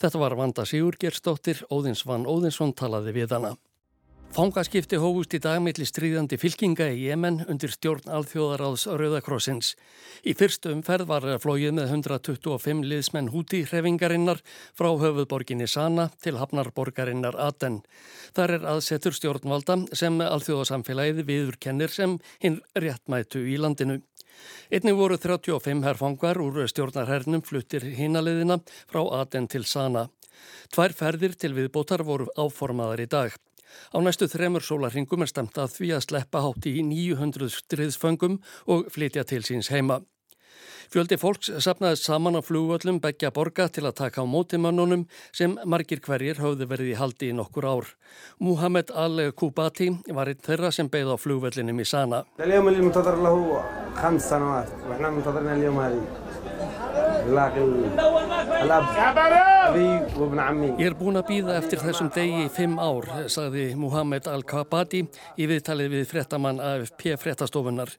Þetta 0.00 0.22
var 0.22 0.38
Vanda 0.38 0.64
Sigurgersdóttir, 0.68 1.62
Óðins 1.70 2.04
Van 2.08 2.26
Óðinsson 2.26 2.74
talaði 2.76 3.14
við 3.20 3.36
hana. 3.36 3.54
Fangaskipti 4.34 4.98
hófust 4.98 5.36
í 5.36 5.38
dagmiðli 5.38 5.84
stríðandi 5.86 6.34
fylkinga 6.42 6.88
í 6.90 7.04
Jemen 7.04 7.36
undir 7.46 7.70
stjórn 7.70 8.08
alþjóðaráðs 8.16 8.88
Rauðakrossins. 8.98 9.68
Í 10.26 10.34
fyrstu 10.34 10.72
umferð 10.74 11.06
var 11.06 11.26
flóið 11.38 11.76
með 11.76 11.92
125 12.00 12.82
liðsmenn 12.90 13.30
húti 13.30 13.60
hrefingarinnar 13.68 14.42
frá 14.74 14.88
höfuðborginni 14.90 15.68
Sana 15.70 16.08
til 16.24 16.34
hafnarborgarinnar 16.40 17.38
Aten. 17.46 17.84
Þar 18.34 18.56
er 18.56 18.66
aðsetur 18.72 19.14
stjórnvalda 19.14 19.78
sem 19.94 20.18
alþjóðasamfélagið 20.26 21.22
viður 21.30 21.60
kennir 21.68 21.94
sem 21.94 22.18
hinn 22.42 22.58
réttmætu 22.74 23.46
í 23.46 23.54
landinu. 23.62 24.00
Einnig 24.70 24.96
voru 24.98 25.18
35 25.20 25.84
herfangar 25.86 26.40
úr 26.42 26.64
stjórnarhernum 26.70 27.42
fluttir 27.44 27.84
hínaliðina 27.98 28.60
frá 28.90 29.02
Aden 29.20 29.48
til 29.48 29.66
Sana. 29.68 30.08
Tvær 30.74 30.94
ferðir 30.96 31.36
til 31.38 31.54
viðbótar 31.56 32.04
voru 32.06 32.30
áformaðar 32.36 33.04
í 33.04 33.10
dag. 33.10 33.36
Á 33.94 33.98
næstu 34.02 34.28
þremur 34.30 34.64
sólarhingum 34.64 35.24
er 35.24 35.30
stemt 35.30 35.58
að 35.58 35.76
því 35.76 35.92
að 35.96 36.06
sleppa 36.06 36.42
hátti 36.44 36.76
í 36.78 36.82
900 36.86 37.50
striðsföngum 37.58 38.40
og 38.70 38.90
flytja 38.94 39.26
til 39.28 39.42
síns 39.46 39.70
heima. 39.74 40.00
Fjöldi 40.92 41.16
fólks 41.20 41.50
sapnaðist 41.64 42.08
saman 42.08 42.38
á 42.38 42.42
flugvöllum 42.44 43.00
begja 43.02 43.30
borga 43.34 43.68
til 43.72 43.86
að 43.88 43.96
taka 44.02 44.24
á 44.24 44.26
mótimannunum 44.28 45.06
sem 45.32 45.56
margir 45.64 46.02
hverjir 46.04 46.40
höfðu 46.42 46.68
verið 46.70 46.92
í 46.92 46.98
haldi 46.98 47.30
í 47.32 47.36
nokkur 47.36 47.66
ár. 47.68 47.90
Muhammed 48.40 48.90
Al-Kubati 48.90 49.90
var 50.12 50.32
einn 50.32 50.42
þeirra 50.44 50.72
sem 50.74 50.90
beigð 50.90 51.14
á 51.14 51.16
flugvöllinum 51.20 51.80
í 51.80 51.86
Sana. 51.88 52.24
Ég 60.78 60.86
er 60.86 60.94
búin 60.98 61.18
að 61.20 61.28
býða 61.30 61.56
eftir 61.58 61.80
þessum 61.82 62.10
degi 62.14 62.44
í 62.44 62.50
fimm 62.52 62.76
ár, 62.82 63.06
sagði 63.32 63.70
Muhammed 63.78 64.28
Al-Kabadi 64.30 65.00
í 65.40 65.48
viðtalið 65.50 65.96
við 65.96 66.04
frettamann 66.12 66.60
AFP 66.60 67.14
frettastofunar. 67.20 67.94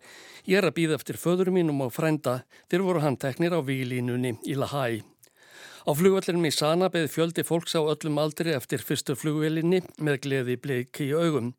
Ég 0.46 0.62
er 0.62 0.70
að 0.70 0.78
býða 0.78 1.00
eftir 1.00 1.18
föður 1.22 1.50
mínum 1.56 1.82
og 1.88 1.94
frænda, 1.96 2.44
þeir 2.70 2.86
voru 2.86 3.04
handteknir 3.06 3.58
á 3.58 3.60
výlínunni 3.66 4.38
í 4.46 4.58
Lahai. 4.60 5.15
Á 5.86 5.94
flugvellinum 5.94 6.48
í 6.48 6.50
Sana 6.50 6.88
beði 6.90 7.12
fjöldi 7.14 7.44
fólks 7.46 7.76
á 7.78 7.82
öllum 7.86 8.16
aldri 8.18 8.56
eftir 8.58 8.82
fyrstu 8.82 9.14
flugvelinni 9.14 9.84
með 10.02 10.16
gleði 10.24 10.56
bleiki 10.58 11.12
í 11.12 11.14
augum. 11.14 11.52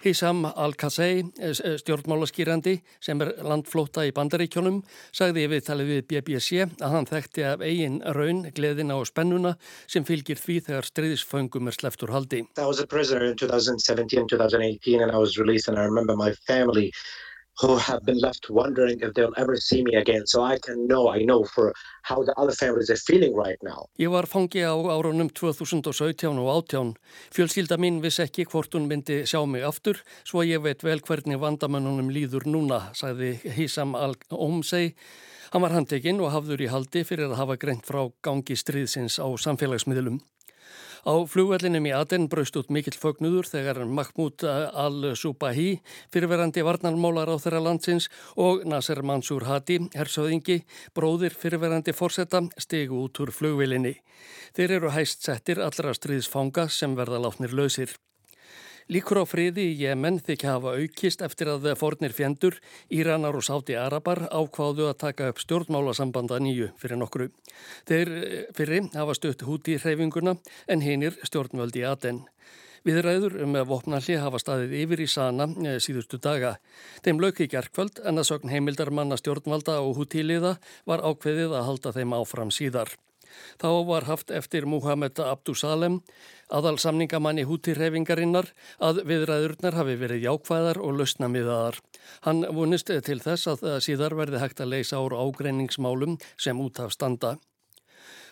Hissam 0.00 0.46
Al-Qasei, 0.48 1.20
eh, 1.36 1.50
eh, 1.50 1.76
stjórnmálaskýrandi 1.82 2.78
sem 2.98 3.20
er 3.20 3.34
landflóta 3.44 4.06
í 4.08 4.14
bandaríkjónum, 4.16 4.80
sagði 5.12 5.44
við 5.52 5.66
talið 5.68 5.92
við 5.92 6.02
BBC 6.08 6.64
að 6.80 6.94
hann 6.96 7.10
þekkti 7.12 7.44
af 7.44 7.60
eigin 7.60 8.00
raun, 8.16 8.42
gleðina 8.56 8.96
og 8.96 9.06
spennuna 9.06 9.58
sem 9.86 10.02
fylgir 10.02 10.40
því 10.40 10.60
þegar 10.64 10.88
stríðisföngum 10.88 11.68
er 11.68 11.76
sleftur 11.76 12.08
haldi. 12.08 12.46
I 12.56 12.64
was 12.64 12.80
a 12.80 12.86
prisoner 12.86 13.24
in 13.26 13.36
2017-2018 13.36 15.02
and 15.02 15.12
I 15.12 15.18
was 15.18 15.36
released 15.36 15.68
and 15.68 15.78
I 15.78 15.84
remember 15.84 16.16
my 16.16 16.32
family 16.46 16.94
who 17.60 17.76
have 17.76 18.04
been 18.04 18.18
left 18.18 18.50
wondering 18.50 19.00
if 19.00 19.14
they'll 19.14 19.34
ever 19.36 19.56
see 19.56 19.82
me 19.82 19.96
again. 19.96 20.26
So 20.26 20.42
I 20.42 20.58
can 20.58 20.86
know, 20.86 21.08
I 21.08 21.24
know 21.24 21.44
for 21.44 21.74
how 22.02 22.22
the 22.22 22.34
other 22.38 22.52
families 22.52 22.90
are 22.90 22.96
feeling 22.96 23.34
right 23.34 23.58
now. 23.62 23.88
Ég 23.98 24.10
var 24.10 24.26
fangi 24.26 24.62
á 24.62 24.74
árunum 24.74 25.30
2017 25.34 26.38
og 26.38 26.48
18. 26.70 26.94
Fjölskylda 27.34 27.76
mín 27.76 28.00
viss 28.02 28.20
ekki 28.22 28.46
hvort 28.46 28.74
hún 28.74 28.86
myndi 28.86 29.24
sjá 29.26 29.42
mig 29.46 29.66
aftur, 29.66 29.98
svo 30.24 30.46
ég 30.46 30.62
veit 30.62 30.84
vel 30.86 31.02
hvernig 31.02 31.40
vandamennunum 31.42 32.12
líður 32.14 32.46
núna, 32.46 32.94
sagði 32.94 33.34
Hísam 33.56 33.98
Al-Omsei. 33.98 34.94
Hann 35.52 35.64
var 35.64 35.72
handtekinn 35.72 36.20
og 36.20 36.30
hafður 36.34 36.62
í 36.62 36.70
haldi 36.70 37.02
fyrir 37.08 37.30
að 37.32 37.38
hafa 37.40 37.56
greint 37.56 37.86
frá 37.88 38.04
gangi 38.22 38.54
stríðsins 38.54 39.18
á 39.18 39.26
samfélagsmiðlum. 39.34 40.20
Á 41.06 41.14
flugvellinum 41.30 41.86
í 41.88 41.92
Aden 41.96 42.26
braust 42.32 42.56
út 42.60 42.72
mikill 42.74 42.96
fögnudur 42.98 43.46
þegar 43.48 43.84
Mahmoud 43.86 44.44
al-Subahi, 44.46 45.78
fyrirverandi 46.12 46.64
varnarmólar 46.66 47.30
á 47.32 47.36
þeirra 47.40 47.62
landsins 47.64 48.08
og 48.36 48.66
Nasser 48.68 49.02
Mansour 49.02 49.46
Hadi, 49.48 49.78
hersöðingi, 49.94 50.62
bróðir 50.94 51.36
fyrirverandi 51.38 51.94
fórsetta, 51.96 52.42
stegu 52.58 53.04
út 53.06 53.22
úr 53.22 53.32
flugvelinni. 53.32 53.96
Þeir 54.56 54.78
eru 54.80 54.92
hæst 54.92 55.24
settir 55.24 55.62
allra 55.62 55.94
stríðsfanga 55.96 56.68
sem 56.72 56.98
verða 56.98 57.22
látnir 57.22 57.54
lausir. 57.54 57.94
Líkur 58.88 59.18
á 59.20 59.28
friði 59.28 59.66
í 59.68 59.72
Jemen 59.82 60.16
þykja 60.24 60.54
hafa 60.54 60.70
aukist 60.80 61.20
eftir 61.20 61.50
að 61.52 61.66
fornir 61.76 62.14
fjendur, 62.16 62.54
Íranar 62.88 63.36
og 63.36 63.44
Sáti 63.44 63.74
Arabar 63.76 64.22
ákváðu 64.32 64.86
að 64.88 64.94
taka 65.02 65.26
upp 65.28 65.42
stjórnmálasambanda 65.42 66.38
nýju 66.40 66.70
fyrir 66.80 66.96
nokkru. 66.96 67.26
Þeir 67.84 68.10
eh, 68.16 68.46
fyrir 68.56 68.86
hafa 68.94 69.16
stutt 69.18 69.44
húti 69.44 69.74
í 69.76 69.82
hreyfinguna 69.82 70.38
en 70.72 70.80
hinnir 70.80 71.18
stjórnvöldi 71.20 71.84
Aden. 71.84 72.22
Viðræður 72.88 73.36
um 73.44 73.58
að 73.60 73.68
vopnalli 73.74 74.16
hafa 74.22 74.40
staðið 74.40 74.72
yfir 74.80 75.02
í 75.04 75.08
sana 75.12 75.50
eh, 75.66 75.76
síðustu 75.84 76.16
daga. 76.24 76.54
Þeim 77.04 77.20
lög 77.20 77.42
í 77.44 77.50
gerkvöld 77.52 78.00
en 78.08 78.22
að 78.22 78.30
sögn 78.30 78.54
heimildar 78.54 78.88
manna 78.88 79.20
stjórnvalda 79.20 79.82
og 79.84 80.00
hútíliða 80.00 80.54
var 80.88 81.04
ákveðið 81.04 81.52
að 81.60 81.68
halda 81.68 81.94
þeim 81.98 82.16
áfram 82.22 82.54
síðar. 82.56 82.96
Þá 83.60 83.68
var 83.88 84.06
haft 84.08 84.30
eftir 84.30 84.66
Muhammed 84.66 85.18
Abdusalem, 85.22 86.00
aðal 86.48 86.78
samningamanni 86.78 87.44
hútirhefingarinnar, 87.48 88.52
að 88.78 89.02
viðræðurnar 89.08 89.78
hafi 89.78 89.98
verið 90.00 90.24
jákvæðar 90.28 90.80
og 90.84 90.96
lausnamiðaðar. 91.00 91.82
Hann 92.28 92.46
vonist 92.54 92.88
til 92.88 93.20
þess 93.24 93.52
að 93.52 93.68
síðar 93.84 94.16
verði 94.18 94.42
hægt 94.42 94.64
að 94.64 94.74
leysa 94.76 95.02
ára 95.02 95.20
ágreiningsmálum 95.26 96.18
sem 96.36 96.60
út 96.60 96.80
af 96.80 96.96
standa. 96.96 97.36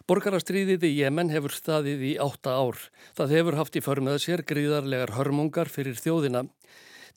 Borgarastriðið 0.06 0.84
í 0.86 0.92
Jemen 1.00 1.32
hefur 1.34 1.50
staðið 1.50 2.02
í 2.06 2.12
átta 2.22 2.52
ár. 2.54 2.78
Það 3.18 3.32
hefur 3.34 3.56
haft 3.58 3.74
í 3.74 3.82
förmöða 3.82 4.22
sér 4.22 4.44
gríðarlegar 4.46 5.16
hörmungar 5.16 5.66
fyrir 5.72 5.98
þjóðina. 5.98 6.44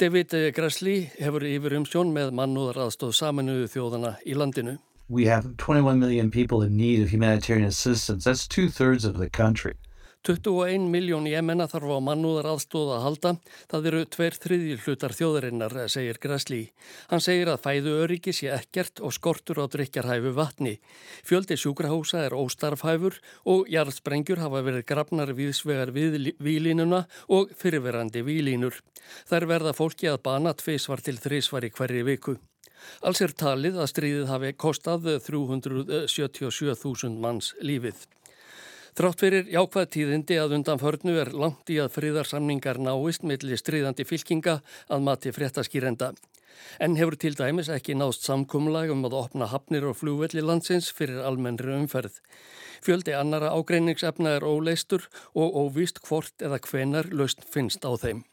David 0.02 0.34
Gressli 0.58 0.98
hefur 1.20 1.46
yfir 1.46 1.78
umsjón 1.78 2.16
með 2.16 2.34
mannúðar 2.42 2.88
aðstóð 2.88 3.14
saminuðu 3.20 3.70
þjóðana 3.70 4.16
í 4.26 4.34
landinu. 4.34 4.80
We 5.10 5.26
have 5.26 5.58
21 5.58 6.00
million 6.00 6.30
people 6.30 6.62
in 6.62 6.78
need 6.78 7.02
of 7.02 7.10
humanitarian 7.10 7.66
assistance. 7.66 8.24
That's 8.24 8.48
two 8.48 8.70
thirds 8.70 9.06
of 9.06 9.18
the 9.18 9.30
country. 9.30 9.76
21 10.28 10.90
miljón 10.92 11.30
jemenna 11.32 11.64
þarf 11.72 11.94
á 11.96 12.00
mannúðar 12.04 12.50
aðstóða 12.52 12.98
að 12.98 13.04
halda. 13.06 13.32
Það 13.72 13.86
eru 13.90 14.02
tver 14.12 14.36
þriðji 14.36 14.76
hlutar 14.84 15.16
þjóðarinnar, 15.16 15.76
segir 15.88 16.20
Grasli. 16.20 16.60
Hann 17.08 17.24
segir 17.24 17.48
að 17.54 17.64
fæðu 17.64 17.94
öryggi 18.04 18.34
sé 18.36 18.50
ekkert 18.52 19.00
og 19.00 19.16
skortur 19.16 19.62
á 19.64 19.66
drikjarhæfu 19.72 20.36
vatni. 20.36 20.76
Fjöldi 21.24 21.56
sjúkrahósa 21.56 22.26
er 22.28 22.36
óstarfhæfur 22.36 23.16
og 23.48 23.72
jarðsprengjur 23.72 24.44
hafa 24.44 24.62
verið 24.68 24.86
grafnar 24.92 25.32
viðsvegar 25.40 25.96
við 25.96 26.34
výlínuna 26.44 27.06
og 27.32 27.56
fyrirverandi 27.56 28.26
výlínur. 28.28 28.76
Þær 29.32 29.48
verða 29.56 29.76
fólki 29.78 30.12
að 30.12 30.22
bana 30.28 30.54
tveisvar 30.54 31.00
til 31.00 31.16
þrísvar 31.16 31.64
í 31.64 31.72
hverju 31.72 32.06
viku. 32.12 32.40
Alls 33.02 33.22
er 33.26 33.34
talið 33.34 33.76
að 33.80 33.92
stríðið 33.94 34.32
hafi 34.32 34.54
kostað 34.66 35.02
377.000 35.26 37.20
manns 37.20 37.54
lífið. 37.62 38.08
Þrátt 39.00 39.22
fyrir 39.22 39.46
jákvæð 39.54 39.88
tíðindi 39.94 40.36
að 40.42 40.58
undan 40.58 40.82
förnu 40.82 41.14
er 41.22 41.30
langt 41.32 41.70
í 41.72 41.78
að 41.80 41.94
friðarsamningar 41.96 42.82
náist 42.84 43.24
millir 43.24 43.60
stríðandi 43.62 44.04
fylkinga 44.08 44.60
að 44.90 45.06
mati 45.06 45.32
fréttaskýrenda. 45.32 46.10
En 46.84 46.98
hefur 47.00 47.16
til 47.20 47.36
dæmis 47.40 47.70
ekki 47.72 47.96
nást 47.96 48.26
samkumlag 48.28 48.92
um 48.94 49.06
að 49.08 49.16
opna 49.22 49.48
hafnir 49.52 49.88
og 49.88 49.96
flúvelli 50.02 50.44
landsins 50.44 50.90
fyrir 50.96 51.22
almennri 51.24 51.72
umferð. 51.78 52.20
Fjöldi 52.84 53.16
annara 53.16 53.54
ágreiningsefna 53.56 54.36
er 54.38 54.48
óleistur 54.48 55.08
og 55.34 55.56
óvíst 55.64 56.04
hvort 56.08 56.44
eða 56.44 56.60
hvenar 56.68 57.12
laust 57.16 57.46
finnst 57.54 57.88
á 57.88 57.92
þeim. 57.96 58.26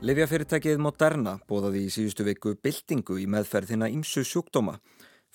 Livjafyrirtækið 0.00 0.78
Moderna 0.80 1.34
bóðaði 1.44 1.82
í 1.84 1.90
síðustu 1.92 2.24
viku 2.24 2.54
byltingu 2.64 3.18
í 3.20 3.26
meðferðina 3.28 3.90
ímsu 3.92 4.22
sjúkdóma. 4.24 4.78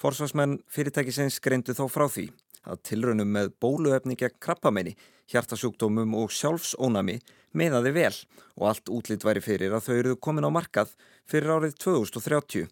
Forsvarsmenn 0.01 0.55
fyrirtækisins 0.73 1.37
greindu 1.37 1.75
þó 1.77 1.83
frá 1.85 2.07
því 2.09 2.23
að 2.65 2.79
tilraunum 2.89 3.29
með 3.29 3.51
bóluefni 3.61 4.17
gegn 4.17 4.39
krabbamenni, 4.41 4.95
hjartasjúkdómum 5.29 6.17
og 6.17 6.33
sjálfsónami 6.33 7.19
meðaði 7.53 7.91
vel 7.93 8.15
og 8.57 8.65
allt 8.71 8.89
útlýtt 8.89 9.27
væri 9.27 9.45
fyrir 9.45 9.77
að 9.77 9.85
þau 9.85 9.93
eruðu 9.99 10.19
komin 10.25 10.49
á 10.49 10.55
markað 10.57 10.97
fyrir 11.29 11.53
árið 11.59 11.77
2030. 11.85 12.65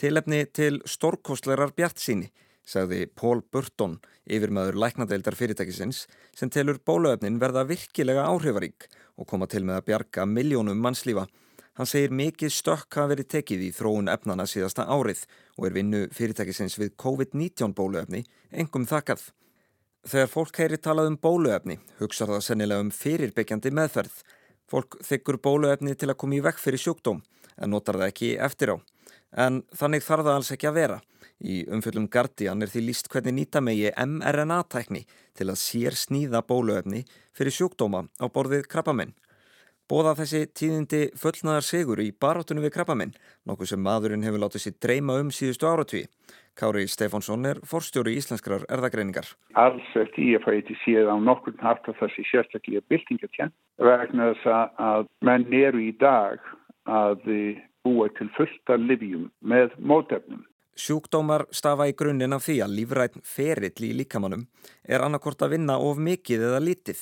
Tilefni 0.00 0.46
til 0.48 0.80
stórkostlerar 0.88 1.76
bjart 1.76 2.00
síni 2.00 2.32
sagði 2.68 3.06
Pól 3.08 3.40
Burton, 3.40 3.96
yfirmaður 4.28 4.76
læknadeildar 4.82 5.36
fyrirtækisins, 5.38 6.04
sem 6.36 6.50
telur 6.52 6.80
bóluefnin 6.84 7.40
verða 7.40 7.64
virkilega 7.68 8.26
áhrifarík 8.28 8.88
og 9.16 9.28
koma 9.30 9.48
til 9.48 9.64
með 9.64 9.80
að 9.80 9.86
bjarga 9.88 10.26
miljónum 10.28 10.80
mannslífa. 10.84 11.26
Hann 11.78 11.86
segir 11.86 12.10
mikið 12.10 12.50
stökk 12.50 12.96
hafa 12.98 13.12
verið 13.12 13.28
tekið 13.36 13.60
í 13.68 13.72
þróun 13.74 14.10
efnana 14.10 14.48
síðasta 14.50 14.88
árið 14.90 15.22
og 15.56 15.68
er 15.68 15.76
vinnu 15.76 16.00
fyrirtækisins 16.14 16.74
við 16.80 16.96
COVID-19 16.98 17.74
bóluefni 17.78 18.24
engum 18.50 18.86
þakkað. 18.90 19.28
Þegar 20.08 20.32
fólk 20.32 20.58
heyri 20.58 20.78
talað 20.82 21.12
um 21.12 21.18
bóluefni, 21.22 21.78
hugsa 22.00 22.26
það 22.26 22.44
sennilega 22.46 22.82
um 22.82 22.90
fyrirbyggjandi 22.94 23.72
meðferð. 23.78 24.20
Fólk 24.68 24.98
þykkur 25.06 25.38
bóluefni 25.44 25.94
til 25.98 26.10
að 26.10 26.18
koma 26.20 26.36
í 26.36 26.42
vekk 26.44 26.60
fyrir 26.62 26.82
sjúkdóm, 26.82 27.22
en 27.56 27.72
notar 27.72 27.98
það 28.00 28.10
ekki 28.12 28.32
eftir 28.48 28.74
á. 28.74 28.76
En 29.38 29.62
þannig 29.76 30.04
þarf 30.04 30.26
það 30.26 30.38
alls 30.38 30.52
ekki 30.54 30.68
að 30.70 30.78
vera. 30.78 30.98
Í 31.38 31.62
umfjöldum 31.70 32.08
Guardian 32.10 32.62
er 32.62 32.70
því 32.72 32.80
líst 32.88 33.08
hvernig 33.12 33.36
nýta 33.36 33.62
megi 33.62 33.92
mRNA-tækni 33.94 35.04
til 35.38 35.46
að 35.46 35.60
sér 35.62 35.94
sníða 35.94 36.42
bóluefni 36.42 37.04
fyrir 37.36 37.54
sjúkdóma 37.54 38.08
á 38.18 38.26
borðið 38.26 38.66
krabbamenn. 38.66 39.14
Bóða 39.88 40.18
þessi 40.18 40.42
tíðindi 40.52 40.98
fullnaðar 41.16 41.64
sigur 41.64 42.00
í 42.04 42.10
barátunum 42.12 42.66
við 42.66 42.74
krabbaminn, 42.74 43.14
nokkuð 43.48 43.70
sem 43.70 43.80
maðurinn 43.80 44.26
hefur 44.26 44.42
látið 44.42 44.64
sér 44.66 44.74
dreyma 44.84 45.14
um 45.22 45.30
síðustu 45.32 45.64
áratví. 45.64 46.02
Kári 46.58 46.84
Stefánsson 46.92 47.48
er 47.48 47.62
forstjóri 47.64 48.12
íslenskrar 48.18 48.66
erðagreiningar. 48.68 49.30
Alls 49.56 49.88
eftir 49.96 50.34
ég 50.34 50.44
fæti 50.44 50.76
séð 50.82 51.08
á 51.08 51.16
nokkur 51.16 51.56
haft 51.62 51.88
að 51.88 52.02
þessi 52.02 52.26
sérstaklega 52.28 52.84
byltingatján 52.92 53.54
vegna 53.80 54.28
þess 54.34 54.76
að 54.90 55.08
menn 55.24 55.48
eru 55.56 55.80
í 55.86 55.94
dag 55.96 56.44
að 56.84 57.24
búa 57.86 58.12
til 58.18 58.28
fullta 58.36 58.76
livjum 58.76 59.30
með 59.40 59.72
mótefnum. 59.78 60.44
Sjúkdómar 60.78 61.48
stafa 61.50 61.88
í 61.90 61.94
grunninn 61.98 62.36
af 62.36 62.44
því 62.46 62.54
að 62.62 62.74
lífræðn 62.76 63.22
ferill 63.26 63.86
í 63.88 63.94
líkamannum 63.98 64.44
er 64.86 65.02
annarkort 65.02 65.40
að 65.42 65.56
vinna 65.56 65.74
of 65.82 65.98
mikið 65.98 66.44
eða 66.52 66.60
lítið. 66.62 67.00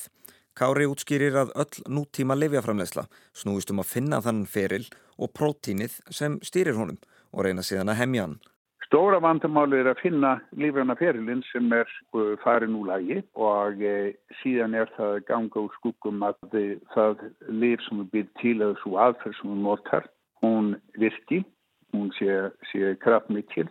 Kári 0.57 0.87
útskýrir 0.89 1.35
að 1.37 1.51
öll 1.61 1.83
nútíma 1.93 2.33
livjaframlegsla 2.33 3.03
snúist 3.37 3.69
um 3.69 3.83
að 3.83 3.91
finna 3.91 4.17
þann 4.25 4.47
ferill 4.49 4.87
og 5.21 5.29
prótínið 5.37 5.99
sem 6.09 6.39
stýrir 6.41 6.79
honum 6.79 6.97
og 7.29 7.45
reyna 7.45 7.61
síðan 7.61 7.93
að 7.93 7.99
hemja 8.01 8.23
hann. 8.25 8.39
Stóra 8.87 9.19
vandamáli 9.21 9.77
er 9.83 9.91
að 9.91 10.01
finna 10.01 10.31
lífrana 10.57 10.95
ferilinn 10.97 11.43
sem 11.51 11.67
er 11.75 11.85
uh, 12.15 12.33
farin 12.41 12.73
úr 12.79 12.87
lagi 12.89 13.19
og 13.35 13.83
e, 13.83 14.15
síðan 14.39 14.73
er 14.79 14.89
það 14.95 15.19
ganga 15.27 15.65
úr 15.67 15.75
skuggum 15.75 16.23
að 16.25 16.57
það 16.95 17.27
líf 17.51 17.83
sem 17.85 18.01
er 18.01 18.09
byrð 18.15 18.33
til 18.41 18.55
að 18.55 18.73
þessu 18.73 18.95
aðferð 19.05 19.37
sem 19.41 19.53
við 19.53 19.61
notar, 19.67 20.09
hún 20.41 20.73
virki 20.97 21.43
hún 22.01 22.13
sé, 22.19 22.51
sé 22.71 22.95
kraftmikil 23.03 23.67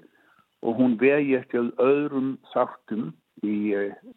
og 0.67 0.81
hún 0.81 0.97
vegi 1.01 1.37
eftir 1.39 1.71
öðrum 1.83 2.37
þáttum 2.53 3.13
í, 3.45 3.75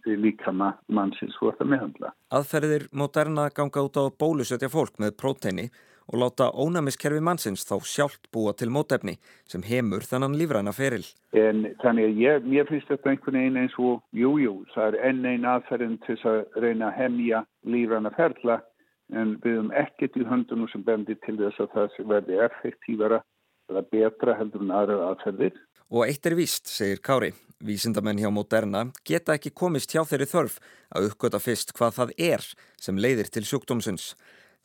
í 0.08 0.16
líkama 0.16 0.74
mannsins 0.88 1.38
ert 1.44 1.62
að 1.62 1.72
meðhandla. 1.74 2.14
Aðferðir 2.34 2.88
moderna 2.92 3.50
ganga 3.54 3.86
út 3.86 4.00
á 4.00 4.04
bólusetja 4.10 4.72
fólk 4.72 5.00
með 5.02 5.18
próteini 5.20 5.70
og 6.10 6.18
láta 6.24 6.50
ónæmiskerfi 6.58 7.22
mannsins 7.22 7.66
þá 7.70 7.76
sjálft 7.86 8.30
búa 8.34 8.56
til 8.58 8.72
mótefni 8.74 9.20
sem 9.50 9.62
heimur 9.62 10.06
þannan 10.10 10.38
lífræna 10.40 10.74
feril. 10.74 11.06
En 11.38 11.68
þannig 11.84 12.10
að 12.10 12.22
ég, 12.24 12.48
mér 12.50 12.70
finnst 12.70 12.90
þetta 12.90 13.12
einhvern 13.12 13.38
veginn 13.38 13.60
eins 13.62 13.76
og 13.78 14.02
jújú, 14.18 14.40
jú, 14.46 14.56
það 14.74 14.88
er 14.88 15.12
enn 15.12 15.28
einn 15.30 15.46
aðferðin 15.46 16.00
til 16.08 16.18
að 16.32 16.40
reyna 16.64 16.90
að 16.90 16.98
hemja 17.04 17.44
lífræna 17.70 18.14
ferla 18.18 18.58
en 19.14 19.36
við 19.44 19.58
höfum 19.58 19.72
ekkert 19.78 20.18
í 20.18 20.26
höndunum 20.30 20.70
sem 20.74 20.86
bendir 20.86 21.18
til 21.26 21.38
þess 21.38 21.62
að 21.62 21.76
það 21.76 22.10
verði 22.14 22.42
effektífara 22.46 23.22
eða 23.70 23.86
betra 23.94 24.36
heldur 24.40 24.66
en 24.66 24.74
aðra 24.76 25.12
aðferðir. 25.12 25.56
Og 25.90 26.06
eitt 26.06 26.26
er 26.30 26.36
víst, 26.38 26.70
segir 26.70 27.02
Kári, 27.02 27.32
vísindamenn 27.66 28.20
hjá 28.22 28.30
Moderna 28.34 28.86
geta 29.08 29.36
ekki 29.36 29.52
komist 29.56 29.94
hjá 29.94 30.04
þeirri 30.08 30.28
þörf 30.30 30.60
að 30.94 31.10
uppgöta 31.10 31.42
fyrst 31.42 31.74
hvað 31.78 31.96
það 31.98 32.14
er 32.30 32.46
sem 32.82 33.00
leiðir 33.02 33.32
til 33.34 33.46
sjúkdómsins. 33.48 34.14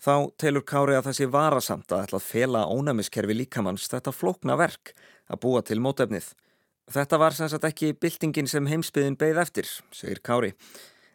Þá 0.05 0.31
telur 0.41 0.65
Kári 0.69 0.99
að 0.99 1.13
sé 1.17 1.29
varasamt 1.31 1.93
að 1.93 2.07
ætla 2.07 2.21
að 2.21 2.29
fela 2.29 2.67
ónæmiskerfi 2.69 3.37
líkamanns 3.39 3.89
þetta 3.89 4.13
flókna 4.13 4.57
verk 4.61 4.93
að 5.33 5.41
búa 5.47 5.63
til 5.65 5.81
mótefnið. 5.81 6.33
Þetta 6.93 7.19
var 7.21 7.33
sem 7.33 7.49
sagt 7.49 7.65
ekki 7.65 7.95
byltingin 7.97 8.51
sem 8.51 8.67
heimsbyðin 8.69 9.17
beigð 9.17 9.41
eftir, 9.41 9.71
segir 9.97 10.21
Kári. 10.21 10.53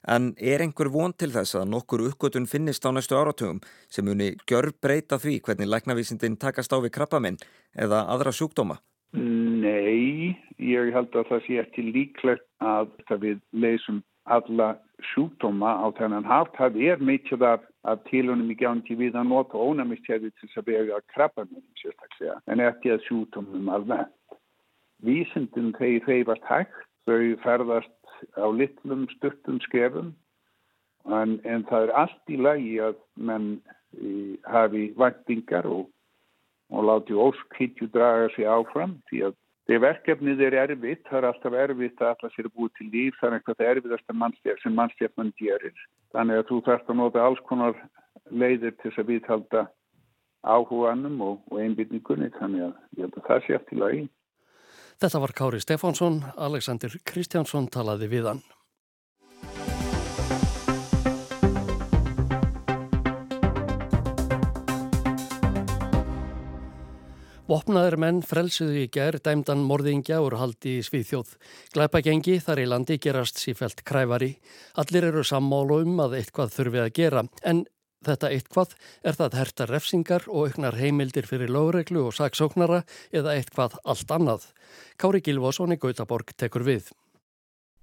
En 0.08 0.34
er 0.40 0.64
einhver 0.64 0.92
von 0.94 1.14
til 1.14 1.32
þess 1.34 1.58
að 1.60 1.72
nokkur 1.74 2.06
uppgötun 2.08 2.48
finnist 2.48 2.86
á 2.88 2.92
næstu 2.96 3.18
áratugum 3.20 3.60
sem 3.92 4.06
muni 4.06 4.36
gjör 4.48 4.72
breyta 4.82 5.20
því 5.20 5.40
hvernig 5.44 5.68
læknavísindin 5.68 6.40
takast 6.40 6.72
á 6.72 6.78
við 6.80 6.96
krabbaminn 6.96 7.40
eða 7.76 8.06
aðra 8.14 8.32
sjúkdóma? 8.32 8.80
Nei, 9.12 10.38
ég 10.62 10.94
held 10.94 11.16
að 11.18 11.32
það 11.32 11.46
sé 11.48 11.58
ekki 11.64 11.88
líklegt 11.90 12.46
að 12.62 12.94
við 13.24 13.42
leysum 13.52 14.04
alla 14.30 14.76
sjúkdóma 15.14 15.72
á 15.82 15.88
þennan 15.98 16.28
haft. 16.28 16.56
Það 16.58 16.78
er 16.86 17.04
mikið 17.04 17.46
af, 17.48 17.66
af 17.84 18.04
tilunum 18.10 18.52
í 18.52 18.58
gjándi 18.60 18.98
við 19.00 19.18
að 19.18 19.32
nota 19.32 19.58
ónæmistjæði 19.58 20.32
til 20.38 20.50
að 20.62 20.70
vega 20.70 21.02
krabbaminn 21.16 21.66
sérstaklega 21.82 22.38
en 22.48 22.64
ekki 22.64 22.94
að 22.94 23.06
sjúkdómum 23.08 23.72
alveg. 23.74 24.06
Vísindin 25.04 25.74
þeir 25.80 26.06
reyfast 26.08 26.46
hægt, 26.50 26.76
þau 27.08 27.36
ferðast 27.44 27.94
á 28.38 28.46
litlum 28.52 29.08
stuttum 29.16 29.60
skefum 29.66 30.14
en, 31.08 31.38
en 31.44 31.66
það 31.70 31.88
er 31.88 31.96
allt 32.04 32.34
í 32.34 32.40
lagi 32.40 32.80
að 32.84 32.98
menn 33.16 33.52
í, 33.98 34.38
hafi 34.46 34.90
vendingar 35.00 35.68
og, 35.70 35.88
og 36.70 36.90
láti 36.90 37.18
óskhittju 37.18 37.90
draga 37.94 38.30
sig 38.36 38.50
áfram 38.50 39.00
því 39.10 39.30
að 39.30 39.38
því 39.70 39.78
verkefnið 39.84 40.40
er 40.48 40.56
erfitt, 40.64 41.04
það 41.06 41.18
er 41.20 41.26
alltaf 41.30 41.56
erfitt 41.64 42.00
að 42.02 42.12
alltaf 42.12 42.32
sér 42.34 42.48
búið 42.58 42.72
til 42.78 42.88
líf, 42.90 43.18
það 43.20 43.28
er 43.28 43.36
eitthvað 43.38 43.68
erfiðasta 43.72 44.16
mannstjæf 44.18 44.62
sem 44.64 44.74
mannstjæfmann 44.74 45.34
gerir. 45.38 45.84
Þannig 46.16 46.40
að 46.42 46.48
þú 46.50 46.58
þarfst 46.66 46.90
að 46.90 46.98
nota 46.98 47.26
alls 47.26 47.44
konar 47.46 47.76
leiðir 48.34 48.74
til 48.80 48.90
þess 48.90 49.04
að 49.04 49.12
viðhalda 49.12 49.62
áhuganum 50.42 51.22
og, 51.22 51.44
og 51.52 51.62
einbindningunni, 51.62 52.32
þannig 52.40 52.66
að 52.66 52.74
ég 52.98 53.04
held 53.06 53.20
að 53.20 53.28
það 53.28 53.46
sé 53.46 53.56
eftir 53.60 53.82
lagi. 53.84 54.02
Þetta 55.00 55.20
var 55.24 55.32
Kári 55.32 55.60
Stefánsson, 55.64 56.18
Alexander 56.36 56.92
Kristjánsson 57.08 57.70
talaði 57.72 58.10
við 58.12 58.26
hann. 58.28 58.42
Vopnaður 67.48 67.96
menn 68.04 68.20
frelsuðu 68.28 68.84
í 68.84 68.90
gerð 68.92 69.24
dæmdan 69.26 69.64
morðingja 69.66 70.20
úr 70.22 70.36
haldi 70.38 70.76
í 70.82 70.84
Svíþjóð. 70.84 71.32
Glæpagengi 71.74 72.36
þar 72.44 72.60
í 72.62 72.68
landi 72.68 73.00
gerast 73.00 73.40
sífælt 73.40 73.86
kræfari. 73.88 74.34
Allir 74.84 75.08
eru 75.14 75.24
sammálu 75.24 75.80
um 75.88 76.04
að 76.04 76.20
eitthvað 76.20 76.52
þurfi 76.60 76.84
að 76.84 76.96
gera 77.00 77.24
en 77.48 77.64
Þetta 78.06 78.30
eitthvað 78.32 78.78
er 79.04 79.18
það 79.18 79.36
herta 79.36 79.66
refsingar 79.68 80.26
og 80.32 80.48
auknar 80.48 80.78
heimildir 80.80 81.28
fyrir 81.28 81.52
lögreglu 81.52 82.06
og 82.08 82.16
saksóknara 82.16 82.86
eða 83.12 83.36
eitthvað 83.36 83.76
allt 83.84 84.16
annað. 84.16 84.46
Kári 84.96 85.20
Gilvásson 85.26 85.76
í 85.76 85.80
Gautaborg 85.82 86.32
tekur 86.40 86.64
við. 86.64 86.92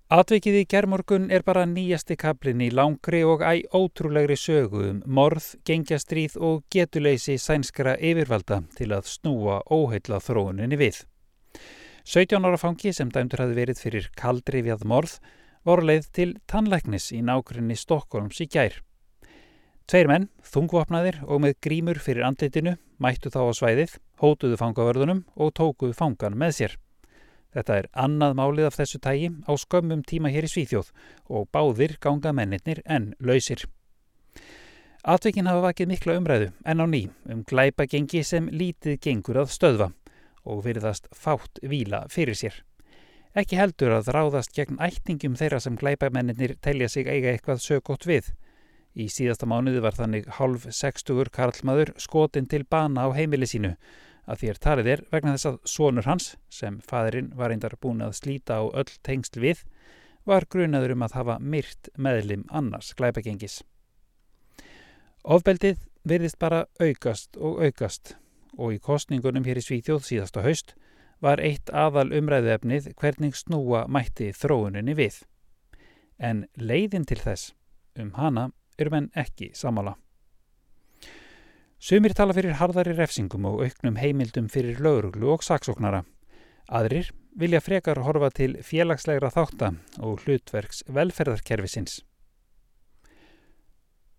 Atvikið 0.07 0.57
í 0.61 0.67
gerðmorgun 0.71 1.25
er 1.35 1.43
bara 1.43 1.65
nýjasti 1.67 2.15
kaplinn 2.17 2.61
í 2.63 2.71
langri 2.71 3.25
og 3.27 3.41
æg 3.43 3.65
ótrúlegri 3.75 4.37
sögu 4.39 4.85
um 4.93 5.01
morð, 5.05 5.49
gengjastríð 5.67 6.37
og 6.39 6.63
getuleysi 6.71 7.35
sænskara 7.43 7.97
yfirvalda 7.99 8.61
til 8.79 8.93
að 8.95 9.11
snúa 9.11 9.59
óheila 9.67 10.23
þróuninni 10.23 10.79
við. 10.79 11.03
17 12.07 12.47
ára 12.47 12.61
fangi 12.63 12.95
sem 12.95 13.11
dæmdur 13.11 13.43
hafi 13.43 13.59
verið 13.59 13.83
fyrir 13.83 14.09
kaldri 14.15 14.63
við 14.63 14.87
morð 14.87 15.19
voru 15.67 15.91
leið 15.91 16.07
til 16.15 16.31
tannleiknis 16.47 17.11
í 17.11 17.25
nákrenni 17.27 17.75
Stokkólms 17.75 18.39
í 18.41 18.47
gær. 18.47 18.79
Tveir 19.87 20.09
menn, 20.11 20.25
þungvapnaðir 20.43 21.21
og 21.31 21.39
með 21.45 21.53
grímur 21.63 21.99
fyrir 22.03 22.25
andlitinu, 22.27 22.73
mættu 22.99 23.31
þá 23.31 23.39
á 23.47 23.53
svæðið, 23.55 23.93
hótuðu 24.19 24.57
fangavörðunum 24.59 25.21
og 25.39 25.53
tókuðu 25.55 25.95
fangan 25.95 26.35
með 26.35 26.55
sér. 26.57 26.73
Þetta 27.55 27.77
er 27.79 27.87
annað 27.95 28.33
málið 28.35 28.67
af 28.67 28.79
þessu 28.81 28.99
tægi 29.05 29.29
á 29.47 29.53
skömmum 29.55 30.01
tíma 30.03 30.33
hér 30.35 30.49
í 30.49 30.51
Svíþjóð 30.51 30.89
og 31.31 31.47
báðir 31.55 31.95
ganga 32.03 32.33
mennirnir 32.35 32.81
en 32.83 33.13
lausir. 33.23 33.63
Atvikin 35.07 35.47
hafa 35.47 35.63
vakið 35.69 35.93
mikla 35.93 36.17
umræðu 36.19 36.49
en 36.67 36.83
á 36.83 36.87
ný 36.91 37.05
um 37.31 37.45
glæpa 37.47 37.87
gengi 37.87 38.25
sem 38.27 38.49
lítið 38.51 38.99
gengur 39.07 39.39
að 39.45 39.53
stöðva 39.55 39.93
og 40.43 40.65
virðast 40.67 41.07
fátt 41.15 41.63
vila 41.63 42.03
fyrir 42.11 42.35
sér. 42.35 42.59
Ekki 43.39 43.61
heldur 43.61 43.95
að 44.01 44.11
ráðast 44.19 44.51
gegn 44.57 44.83
ættingum 44.83 45.39
þeirra 45.39 45.63
sem 45.63 45.79
glæpa 45.79 46.11
mennirnir 46.11 46.57
telja 46.59 46.91
sig 46.91 47.07
eiga 47.07 47.31
eitthvað 47.31 47.63
sögótt 47.63 48.11
við 48.11 48.35
Í 48.97 49.11
síðasta 49.13 49.45
mánuði 49.45 49.83
var 49.85 49.93
þannig 49.93 50.29
halv 50.39 50.71
sextugur 50.73 51.29
Karlmaður 51.29 51.93
skotin 52.01 52.49
til 52.49 52.63
bana 52.65 53.05
á 53.05 53.13
heimili 53.13 53.49
sínu 53.49 53.75
að 54.27 54.47
er 54.51 54.59
talið 54.59 54.89
er 54.91 55.03
vegna 55.13 55.35
þess 55.37 55.49
að 55.51 55.59
sonur 55.71 56.09
hans, 56.09 56.35
sem 56.51 56.81
fadurinn 56.83 57.31
var 57.37 57.53
eindar 57.55 57.77
búin 57.81 58.03
að 58.03 58.17
slíta 58.19 58.59
á 58.59 58.65
öll 58.67 58.91
tengsl 59.07 59.43
við, 59.43 59.63
var 60.27 60.49
grunaður 60.51 60.97
um 60.97 61.05
að 61.07 61.19
hafa 61.21 61.37
myrt 61.39 61.91
meðlim 61.95 62.47
annars 62.51 62.95
glæpagengis. 62.99 63.61
Ofbeldið 65.23 65.79
virðist 66.07 66.39
bara 66.43 66.65
aukast 66.81 67.37
og 67.37 67.63
aukast 67.63 68.17
og 68.57 68.75
í 68.75 68.83
kostningunum 68.83 69.47
hér 69.47 69.61
í 69.61 69.65
Svíþjóð 69.65 70.05
síðasta 70.09 70.43
haust 70.43 70.75
var 71.23 71.41
eitt 71.43 71.71
aðal 71.71 72.11
umræðuefnið 72.17 72.93
hvernig 72.99 73.37
snúa 73.39 73.87
mætti 73.89 74.33
þróuninni 74.37 74.97
við. 74.97 75.23
En 76.19 76.47
leiðin 76.57 77.07
til 77.07 77.21
þess 77.23 77.53
um 78.01 78.15
hana 78.17 78.51
eru 78.79 78.93
menn 78.93 79.11
ekki 79.15 79.51
samála. 79.55 79.97
Sumir 81.79 82.15
tala 82.17 82.35
fyrir 82.35 82.57
harðari 82.57 82.95
refsingum 82.97 83.45
og 83.51 83.63
auknum 83.67 83.99
heimildum 84.01 84.49
fyrir 84.49 84.81
lauruglu 84.81 85.35
og 85.35 85.45
saksóknara. 85.45 86.05
Aðrir 86.73 87.13
vilja 87.37 87.61
frekar 87.61 88.01
horfa 88.03 88.31
til 88.35 88.57
félagslegra 88.65 89.31
þátta 89.31 89.75
og 90.01 90.25
hlutverks 90.25 90.83
velferðarkerfisins. 90.89 92.01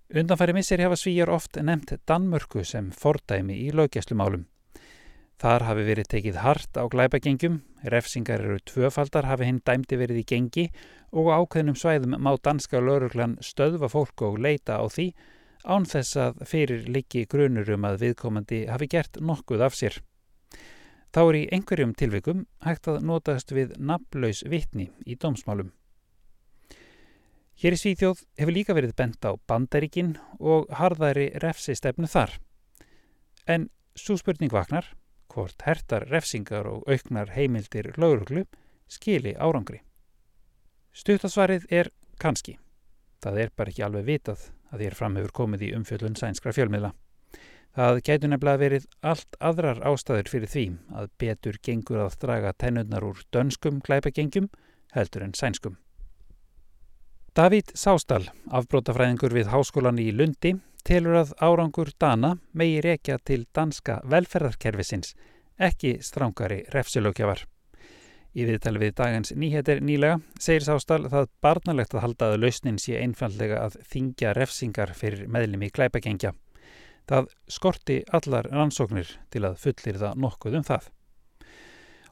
Undanfæri 0.08 0.54
missir 0.56 0.80
hefa 0.80 0.96
svíjar 0.96 1.34
oft 1.34 1.58
nefnt 1.60 1.98
Danmörku 2.08 2.64
sem 2.64 2.94
fordæmi 2.96 3.58
í 3.66 3.74
löggjæslumálum. 3.76 4.46
Þar 5.38 5.68
hafi 5.68 5.84
verið 5.86 6.08
tekið 6.10 6.38
hart 6.42 6.78
á 6.82 6.84
glæpagengjum, 6.90 7.60
refsingar 7.94 8.42
eru 8.42 8.58
tvöfaldar 8.66 9.28
hafi 9.30 9.46
hinn 9.46 9.60
dæmdi 9.62 10.00
verið 10.02 10.24
í 10.24 10.26
gengi 10.32 10.64
og 11.14 11.30
ákveðnum 11.30 11.78
svæðum 11.78 12.16
má 12.26 12.32
danska 12.42 12.82
lauruglan 12.82 13.36
stöðva 13.46 13.92
fólk 13.94 14.24
og 14.26 14.40
leita 14.42 14.80
á 14.82 14.86
því 14.90 15.12
án 15.62 15.86
þess 15.86 16.18
að 16.24 16.42
fyrir 16.50 16.90
liggi 16.90 17.28
grunur 17.30 17.70
um 17.76 17.86
að 17.86 18.02
viðkomandi 18.08 18.64
hafi 18.72 18.90
gert 18.90 19.22
nokkuð 19.22 19.68
af 19.70 19.78
sér. 19.78 20.02
Þá 21.14 21.22
er 21.28 21.40
í 21.44 21.46
einhverjum 21.54 21.94
tilvikum 21.94 22.46
hægt 22.66 22.90
að 22.90 23.02
notast 23.06 23.54
við 23.54 23.78
nafnlaus 23.78 24.42
vitni 24.50 24.90
í 25.06 25.22
dómsmálum. 25.22 25.70
Hér 27.58 27.74
í 27.74 27.84
Svíþjóð 27.86 28.26
hefur 28.42 28.54
líka 28.58 28.74
verið 28.78 28.98
bent 28.98 29.22
á 29.22 29.38
bandaríkin 29.50 30.16
og 30.40 30.66
harðari 30.74 31.32
refsistefnu 31.42 32.10
þar. 32.10 32.40
En 33.46 33.70
svo 33.98 34.18
spurning 34.18 34.54
vaknar 34.54 34.96
hvort 35.34 35.66
hertar 35.66 36.08
refsingar 36.12 36.68
og 36.70 36.88
auknar 36.90 37.34
heimildir 37.36 37.94
lauruglu 37.98 38.46
skili 38.88 39.36
árangri. 39.36 39.82
Stuttasvarið 40.94 41.68
er 41.72 41.92
kannski. 42.20 42.58
Það 43.22 43.42
er 43.44 43.52
bara 43.56 43.74
ekki 43.74 43.86
alveg 43.86 44.08
vitað 44.08 44.48
að 44.72 44.84
þér 44.84 44.96
framhefur 44.98 45.36
komið 45.42 45.68
í 45.68 45.74
umfjöldun 45.78 46.18
sænskra 46.20 46.54
fjölmiðla. 46.56 46.94
Það 47.78 48.00
gætu 48.08 48.30
nefnilega 48.32 48.62
verið 48.62 48.86
allt 49.06 49.36
aðrar 49.38 49.84
ástæður 49.86 50.32
fyrir 50.32 50.50
því 50.50 50.64
að 50.98 51.12
betur 51.22 51.60
gengur 51.62 52.00
að 52.02 52.16
draga 52.24 52.54
tennurnar 52.58 53.06
úr 53.06 53.20
dönskum 53.34 53.82
glæpagengjum 53.86 54.48
heldur 54.96 55.28
en 55.28 55.36
sænskum. 55.38 55.76
Davíð 57.38 57.76
Sástal, 57.78 58.24
afbrótafræðingur 58.50 59.36
við 59.38 59.52
háskólan 59.54 60.02
í 60.02 60.08
Lundi, 60.10 60.56
telur 60.88 61.18
að 61.20 61.34
árangur 61.44 61.90
Dana 62.00 62.38
megi 62.56 62.80
rekja 62.86 63.18
til 63.20 63.42
danska 63.56 63.98
velferðarkerfisins, 64.08 65.16
ekki 65.60 65.98
strángari 66.00 66.62
refsilögjafar. 66.72 67.42
Í 68.38 68.46
viðtali 68.48 68.80
við 68.80 68.94
dagans 68.96 69.34
nýheter 69.36 69.82
nýlega 69.84 70.22
segir 70.40 70.64
Sástal 70.64 71.10
það 71.12 71.28
barnalegt 71.44 71.96
að 71.96 72.04
halda 72.06 72.30
að 72.32 72.44
lausnin 72.46 72.78
sé 72.80 73.02
einfallega 73.02 73.64
að 73.66 73.80
þingja 73.90 74.32
refsingar 74.38 74.94
fyrir 74.96 75.26
meðlimi 75.28 75.72
klæpagengja. 75.76 76.32
Það 77.08 77.28
skorti 77.52 77.98
allar 78.14 78.48
rannsóknir 78.52 79.12
til 79.34 79.44
að 79.48 79.60
fullir 79.64 80.00
það 80.00 80.24
nokkuð 80.24 80.58
um 80.62 80.68
það. 80.70 80.88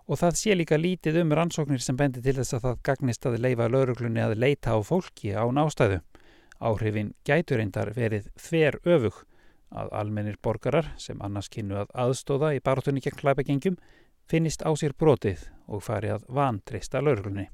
Og 0.05 0.19
það 0.19 0.41
sé 0.41 0.57
líka 0.57 0.81
lítið 0.81 1.21
um 1.21 1.31
rannsóknir 1.37 1.83
sem 1.83 1.95
bendi 1.95 2.23
til 2.25 2.35
þess 2.41 2.57
að 2.57 2.67
það 2.67 2.83
gagnist 2.89 3.29
að 3.29 3.39
leifa 3.45 3.71
lauruglunni 3.71 4.23
að 4.25 4.37
leita 4.41 4.75
á 4.75 4.79
fólki 4.83 5.31
á 5.31 5.47
nástæðu. 5.47 6.01
Áhrifin 6.65 7.13
gætur 7.27 7.61
reyndar 7.61 7.91
verið 7.93 8.31
þver 8.41 8.79
öfug 8.83 9.21
að 9.75 9.91
almennir 9.99 10.39
borgarar 10.41 10.93
sem 11.01 11.21
annars 11.21 11.49
kynnu 11.53 11.77
að 11.83 11.91
aðstóða 12.05 12.55
í 12.55 12.63
barátunni 12.63 13.03
gegn 13.03 13.19
klæpagengjum 13.19 13.77
finnist 14.29 14.65
á 14.65 14.71
sér 14.73 14.95
brotið 14.97 15.45
og 15.67 15.83
fari 15.85 16.09
að 16.13 16.25
vantreista 16.27 17.01
lauruglunni. 17.03 17.49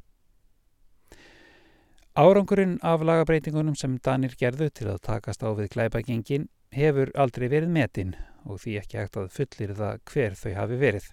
Árangurinn 2.12 2.76
af 2.84 3.04
lagabreitingunum 3.08 3.76
sem 3.80 3.94
Danir 4.04 4.34
gerðu 4.40 4.68
til 4.76 4.90
að 4.92 5.04
takast 5.08 5.44
á 5.48 5.50
við 5.56 5.70
klæpagengin 5.76 6.50
hefur 6.76 7.12
aldrei 7.16 7.48
verið 7.48 7.72
metin 7.72 8.16
og 8.44 8.60
því 8.64 8.78
ekki 8.82 9.00
hægt 9.00 9.20
að 9.20 9.30
fullir 9.32 9.72
það 9.78 10.02
hver 10.12 10.36
þau 10.36 10.52
hafi 10.58 10.80
verið. 10.82 11.06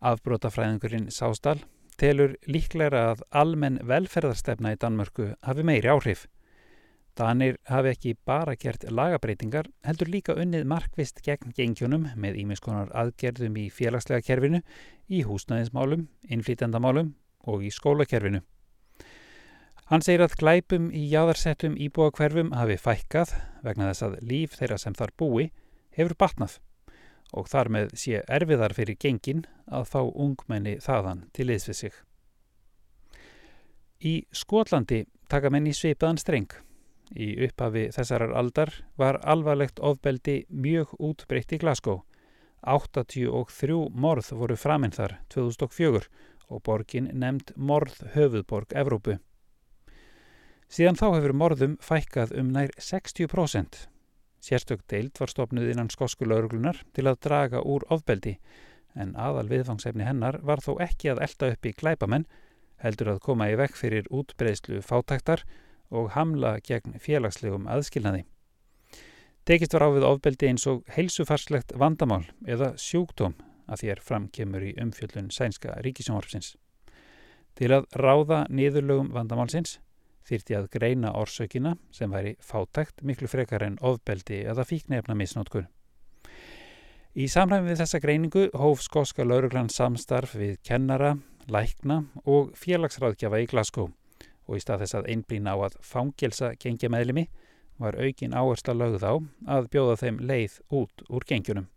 Afbrótafræðingurinn 0.00 1.10
Sástal 1.12 1.58
telur 2.00 2.38
líklæra 2.48 3.02
að 3.12 3.20
almenn 3.42 3.78
velferðarstefna 3.84 4.72
í 4.72 4.80
Danmörku 4.80 5.28
hafi 5.44 5.66
meiri 5.66 5.92
áhrif. 5.92 6.24
Danir 7.18 7.58
hafi 7.68 7.90
ekki 7.92 8.14
bara 8.24 8.54
gert 8.56 8.86
lagabreitingar, 8.88 9.66
heldur 9.84 10.08
líka 10.08 10.36
unnið 10.38 10.64
markvist 10.64 11.20
gegn 11.26 11.52
gengjónum 11.56 12.06
með 12.16 12.38
ímiskonar 12.40 12.88
aðgerðum 12.96 13.58
í 13.60 13.66
félagslega 13.68 14.24
kerfinu, 14.24 14.62
í 15.12 15.20
húsnæðismálum, 15.28 16.06
innflýtendamálum 16.32 17.12
og 17.52 17.66
í 17.66 17.72
skólakerfinu. 17.74 18.40
Hann 19.92 20.00
segir 20.00 20.24
að 20.24 20.38
glæpum 20.40 20.88
í 20.88 21.02
jáðarsettum 21.10 21.76
íbúakverfum 21.76 22.54
hafi 22.56 22.78
fækkað 22.80 23.34
vegna 23.60 23.90
þess 23.90 24.06
að 24.06 24.18
líf 24.24 24.56
þeirra 24.56 24.78
sem 24.80 24.96
þar 24.96 25.12
búi 25.20 25.50
hefur 25.92 26.16
batnað 26.16 26.56
og 27.36 27.48
þar 27.52 27.68
með 27.76 27.92
sé 28.00 28.22
erfiðar 28.24 28.72
fyrir 28.76 28.96
gengin 28.96 29.44
að 29.68 29.88
fá 29.92 30.00
ungmenni 30.00 30.78
þaðan 30.80 31.26
til 31.36 31.50
liðsvið 31.50 31.80
sig. 31.82 31.94
Í 34.00 34.14
Skotlandi 34.32 35.04
taka 35.28 35.52
menn 35.52 35.68
í 35.68 35.76
sveipaðan 35.76 36.20
streng. 36.20 36.48
Í 37.12 37.34
upphafi 37.44 37.88
þessarar 37.92 38.32
aldar 38.38 38.72
var 38.96 39.18
alvarlegt 39.28 39.80
ofbeldi 39.84 40.42
mjög 40.48 40.94
útbreytt 40.98 41.52
í 41.52 41.60
Glasgow. 41.60 42.02
83 42.62 43.78
morð 43.90 44.32
voru 44.38 44.56
framinn 44.56 44.94
þar 44.94 45.18
2004 45.34 46.06
og 46.48 46.62
borgin 46.64 47.10
nefnd 47.12 47.52
morð 47.56 47.98
höfuðborg 48.14 48.72
Evrópu. 48.78 49.18
Síðan 50.72 50.96
þá 50.96 51.06
hefur 51.18 51.34
morðum 51.36 51.78
fækkað 51.84 52.36
um 52.40 52.52
nær 52.54 52.70
60%. 52.80 53.88
Sérstök 54.42 54.86
deild 54.88 55.18
var 55.20 55.30
stopnuð 55.30 55.68
innan 55.70 55.90
skosku 55.92 56.26
lauruglunar 56.26 56.80
til 56.96 57.04
að 57.10 57.20
draga 57.26 57.60
úr 57.60 57.84
ofbeldi 57.92 58.38
en 58.98 59.12
aðal 59.16 59.48
viðfangsefni 59.50 60.06
hennar 60.06 60.40
var 60.44 60.62
þó 60.64 60.74
ekki 60.84 61.12
að 61.12 61.22
elda 61.26 61.50
upp 61.54 61.68
í 61.68 61.74
glæpamenn 61.76 62.26
heldur 62.82 63.12
að 63.14 63.22
koma 63.26 63.48
í 63.52 63.58
vekk 63.60 63.78
fyrir 63.78 64.08
útbreyðslu 64.10 64.80
fátæktar 64.84 65.44
og 65.92 66.12
hamla 66.16 66.56
gegn 66.64 66.96
félagslegum 67.00 67.68
aðskilnaði. 67.70 68.24
Tekist 69.44 69.74
var 69.74 69.86
á 69.86 69.88
við 69.90 70.06
ofbeldi 70.06 70.48
eins 70.52 70.66
og 70.70 70.84
heilsufarslegt 70.94 71.74
vandamál 71.78 72.24
eða 72.46 72.72
sjúkdóm 72.78 73.34
að 73.66 73.84
þér 73.84 74.02
framkemur 74.06 74.66
í 74.66 74.74
umfjöllun 74.80 75.32
sænska 75.34 75.78
ríkisjónvarpsins. 75.82 76.54
Til 77.58 77.72
að 77.74 77.88
ráða 77.98 78.44
niðurlögum 78.48 79.10
vandamálsins 79.12 79.78
þyrti 80.28 80.56
að 80.56 80.68
greina 80.76 81.12
orsökina 81.18 81.74
sem 81.90 82.12
væri 82.14 82.36
fátækt 82.40 83.02
miklu 83.02 83.28
frekar 83.28 83.64
en 83.66 83.80
ofbeldi 83.82 84.44
eða 84.46 84.66
fíknefna 84.68 85.16
misnótkun. 85.18 85.66
Í 87.12 87.26
samræmi 87.28 87.72
við 87.72 87.82
þessa 87.82 88.00
greiningu 88.00 88.46
hóf 88.56 88.84
skoska 88.86 89.26
lauruglan 89.26 89.68
samstarf 89.68 90.36
við 90.38 90.54
kennara, 90.64 91.16
lækna 91.50 92.04
og 92.24 92.54
félagsráðgjafa 92.56 93.42
í 93.42 93.50
Glasgow 93.50 93.90
og 94.52 94.60
í 94.60 94.64
stað 94.64 94.84
þess 94.84 94.98
að 95.00 95.08
einblýna 95.14 95.56
á 95.56 95.58
að 95.64 95.78
fangelsa 95.80 96.52
gengja 96.60 96.92
meðlimi 96.92 97.30
var 97.80 97.96
aukin 97.96 98.36
áhersla 98.36 98.74
lögð 98.76 99.06
á 99.08 99.14
að 99.56 99.70
bjóða 99.72 100.00
þeim 100.02 100.18
leið 100.28 100.58
út 100.76 101.04
úr 101.08 101.24
gengjunum. 101.26 101.70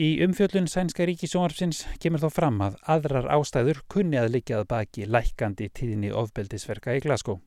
Í 0.00 0.20
umfjöllun 0.24 0.68
sænska 0.70 1.04
ríkisjónarpsins 1.08 1.82
kemur 2.00 2.22
þó 2.22 2.30
fram 2.32 2.60
að 2.64 2.76
aðrar 2.94 3.26
ástæður 3.34 3.82
kunni 3.90 4.20
að 4.20 4.30
liggja 4.36 4.60
að 4.60 4.68
baki 4.70 5.08
lækandi 5.08 5.66
tíðinni 5.76 6.12
ofbeldisverka 6.14 6.94
í 6.96 7.02
Glasgow. 7.04 7.40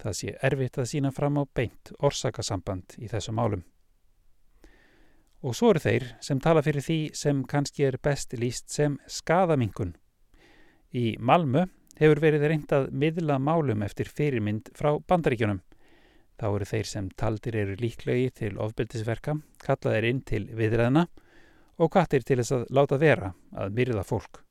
Það 0.00 0.16
sé 0.18 0.36
erfitt 0.46 0.78
að 0.78 0.88
sína 0.92 1.10
fram 1.12 1.40
á 1.40 1.44
beint 1.52 1.92
orsakasamband 1.98 2.96
í 2.98 3.10
þessu 3.10 3.34
málum. 3.36 3.64
Og 5.42 5.56
svo 5.58 5.72
eru 5.72 5.82
þeir 5.82 6.06
sem 6.22 6.40
tala 6.40 6.62
fyrir 6.62 6.86
því 6.86 6.98
sem 7.18 7.42
kannski 7.50 7.88
er 7.88 7.98
best 7.98 8.32
líst 8.38 8.70
sem 8.70 8.96
skadamingun. 9.10 9.96
Í 10.94 11.16
Malmö 11.18 11.66
hefur 12.00 12.20
verið 12.22 12.46
reyndað 12.50 12.88
miðla 12.92 13.38
málum 13.42 13.82
eftir 13.84 14.08
fyrirmynd 14.08 14.70
frá 14.78 14.94
bandaríkjunum. 15.08 15.60
Þá 16.40 16.46
eru 16.48 16.68
þeir 16.68 16.88
sem 16.88 17.10
taldir 17.16 17.56
eru 17.56 17.74
líklegi 17.78 18.30
til 18.40 18.54
ofbeldisverka, 18.58 19.36
kallaðir 19.62 20.08
inn 20.08 20.22
til 20.26 20.46
viðræðina 20.56 21.06
og 21.78 21.92
kvartir 21.92 22.24
til 22.26 22.40
þess 22.40 22.56
að 22.56 22.64
láta 22.74 22.98
vera 22.98 23.34
að 23.54 23.76
myrða 23.76 24.02
fólk. 24.06 24.42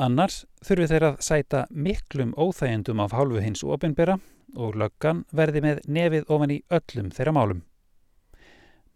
Annars 0.00 0.46
þurfi 0.64 0.88
þeir 0.88 1.08
að 1.10 1.18
sæta 1.20 1.66
miklum 1.68 2.32
óþægendum 2.40 3.02
af 3.04 3.12
hálfu 3.12 3.42
hins 3.44 3.64
ofinbera 3.64 4.16
og 4.56 4.78
löggan 4.80 5.26
verði 5.32 5.60
með 5.64 5.82
nefið 5.84 6.32
ofan 6.32 6.54
í 6.54 6.62
öllum 6.72 7.12
þeirra 7.12 7.36
málum. 7.36 7.62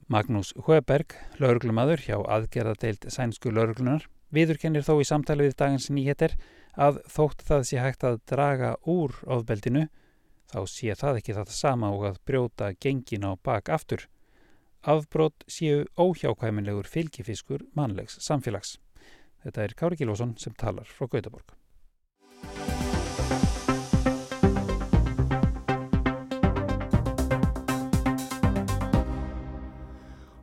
Magnús 0.09 0.52
Hauberg, 0.68 1.16
lauruglumadur 1.42 2.00
hjá 2.00 2.16
aðgerðadeild 2.22 3.09
sænsku 3.12 3.50
lauruglunar, 3.50 4.07
viðurkennir 4.35 4.87
þó 4.87 4.97
í 5.01 5.07
samtali 5.09 5.47
við 5.47 5.57
dagins 5.61 5.91
nýheter 5.91 6.37
að 6.77 7.01
þótt 7.11 7.47
það 7.47 7.69
sé 7.69 7.81
hægt 7.81 8.05
að 8.05 8.21
draga 8.29 8.75
úr 8.85 9.15
ofbeldinu, 9.27 9.87
þá 10.53 10.61
sé 10.71 10.95
það 10.95 11.23
ekki 11.23 11.39
þetta 11.39 11.57
sama 11.57 11.91
og 11.95 12.11
að 12.11 12.21
brjóta 12.29 12.75
gengin 12.81 13.27
á 13.27 13.33
bak 13.37 13.71
aftur 13.73 14.07
afbrót 14.87 15.45
séu 15.51 15.85
óhjákvæminlegur 15.99 16.87
fylgifiskur 16.87 17.65
mannlegs 17.75 18.21
samfélags. 18.23 18.77
Þetta 19.43 19.62
er 19.62 19.75
Kári 19.75 19.99
Gilvason 19.99 20.37
sem 20.39 20.55
talar 20.55 20.87
frá 20.87 21.09
Gautaborg. 21.11 21.55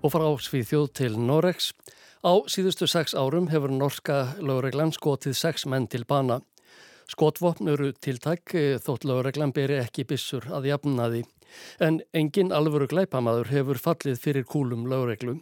Og 0.04 0.12
frá 0.12 0.28
Svíþjóð 0.43 0.89
til 1.00 1.15
Noregs. 1.15 1.72
Á 2.23 2.39
síðustu 2.47 2.88
sex 2.88 3.12
árum 3.19 3.49
hefur 3.51 3.71
norska 3.75 4.38
lögreglan 4.39 4.93
skotið 4.95 5.33
sex 5.36 5.65
menn 5.67 5.89
til 5.91 6.05
bana. 6.07 6.38
Skotvopn 7.12 7.67
eru 7.67 7.89
tiltak 7.99 8.53
eh, 8.55 8.77
þótt 8.79 9.03
lögreglan 9.03 9.51
beri 9.51 9.81
ekki 9.81 10.05
bissur 10.07 10.47
að 10.47 10.69
jafnaði. 10.69 11.25
En 11.83 11.99
engin 12.15 12.53
alvöru 12.55 12.88
glæpamaður 12.88 13.51
hefur 13.51 13.81
fallið 13.88 14.21
fyrir 14.23 14.47
kúlum 14.47 14.86
lögreglu. 14.88 15.41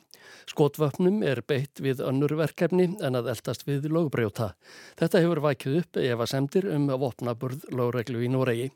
Skotvöpnum 0.49 1.21
er 1.21 1.43
beitt 1.45 1.83
við 1.85 2.01
önnur 2.01 2.33
verkefni 2.39 2.87
en 2.97 3.19
að 3.19 3.29
eldast 3.35 3.67
við 3.67 3.85
lögbrjóta. 3.93 4.55
Þetta 4.97 5.21
hefur 5.21 5.43
vækið 5.45 5.77
upp 5.83 6.01
ef 6.01 6.25
að 6.25 6.31
semdir 6.33 6.69
um 6.73 6.89
að 6.89 7.05
vopnaburð 7.05 7.69
lögreglu 7.77 8.25
í 8.25 8.31
Noregi. 8.33 8.71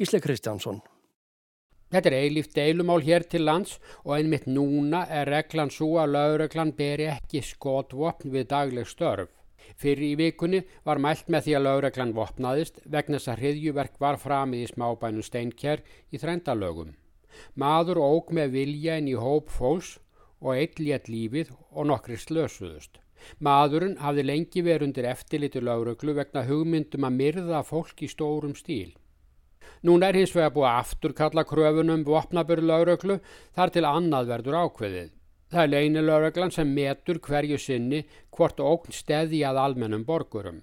Gísle 0.00 0.22
Kristjánsson. 0.24 0.80
Þetta 1.90 2.10
er 2.10 2.16
eilíft 2.20 2.52
deilumál 2.54 3.02
hér 3.02 3.24
til 3.26 3.42
lands 3.48 3.78
og 4.04 4.14
einmitt 4.14 4.46
núna 4.46 5.02
er 5.10 5.26
reglan 5.26 5.72
svo 5.74 5.96
að 5.98 6.12
lauruglan 6.14 6.70
beri 6.78 7.08
ekki 7.10 7.42
skotvopn 7.42 8.30
við 8.30 8.46
dagleg 8.52 8.86
störf. 8.86 9.32
Fyrir 9.80 10.04
í 10.12 10.14
vikunni 10.18 10.60
var 10.86 11.02
mælt 11.02 11.26
með 11.30 11.46
því 11.46 11.56
að 11.56 11.66
lauruglan 11.66 12.14
vopnaðist 12.14 12.78
vegna 12.84 13.18
þess 13.18 13.32
að 13.32 13.42
hriðjuverk 13.42 13.98
var 14.02 14.20
framið 14.22 14.64
í 14.64 14.70
smábænu 14.70 15.26
steinkjær 15.26 15.82
í 16.14 16.22
þrendalögum. 16.22 16.94
Maður 17.58 18.02
óg 18.06 18.32
með 18.38 18.56
vilja 18.56 18.96
inn 19.00 19.10
í 19.10 19.18
hóp 19.18 19.50
fólks 19.50 19.98
og 20.40 20.54
eitt 20.56 20.78
létt 20.78 21.10
lífið 21.10 21.52
og 21.70 21.90
nokkri 21.90 22.18
slösuðust. 22.18 22.98
Maðurinn 23.38 23.98
hafði 24.00 24.24
lengi 24.30 24.62
verið 24.64 24.88
undir 24.88 25.10
eftirlitu 25.10 25.60
lauruglu 25.60 26.14
vegna 26.16 26.46
hugmyndum 26.46 27.06
að 27.08 27.18
myrða 27.18 27.62
fólk 27.66 28.06
í 28.06 28.08
stórum 28.08 28.54
stíl. 28.56 28.94
Núna 29.86 30.10
er 30.10 30.18
hins 30.20 30.34
vegar 30.36 30.52
búið 30.52 30.68
að 30.68 30.78
afturkalla 30.82 31.44
kröfunum 31.48 32.02
vopnabur 32.04 32.60
lauröklu 32.60 33.16
þar 33.56 33.72
til 33.72 33.86
annað 33.88 34.32
verður 34.34 34.58
ákveðið. 34.64 35.12
Það 35.50 35.62
er 35.62 35.70
leinilauröglan 35.72 36.52
sem 36.54 36.74
metur 36.74 37.18
hverju 37.24 37.56
sinni 37.58 38.02
hvort 38.36 38.60
ógn 38.60 38.92
steði 38.94 39.40
að 39.48 39.62
almennum 39.64 40.04
borgurum. 40.06 40.60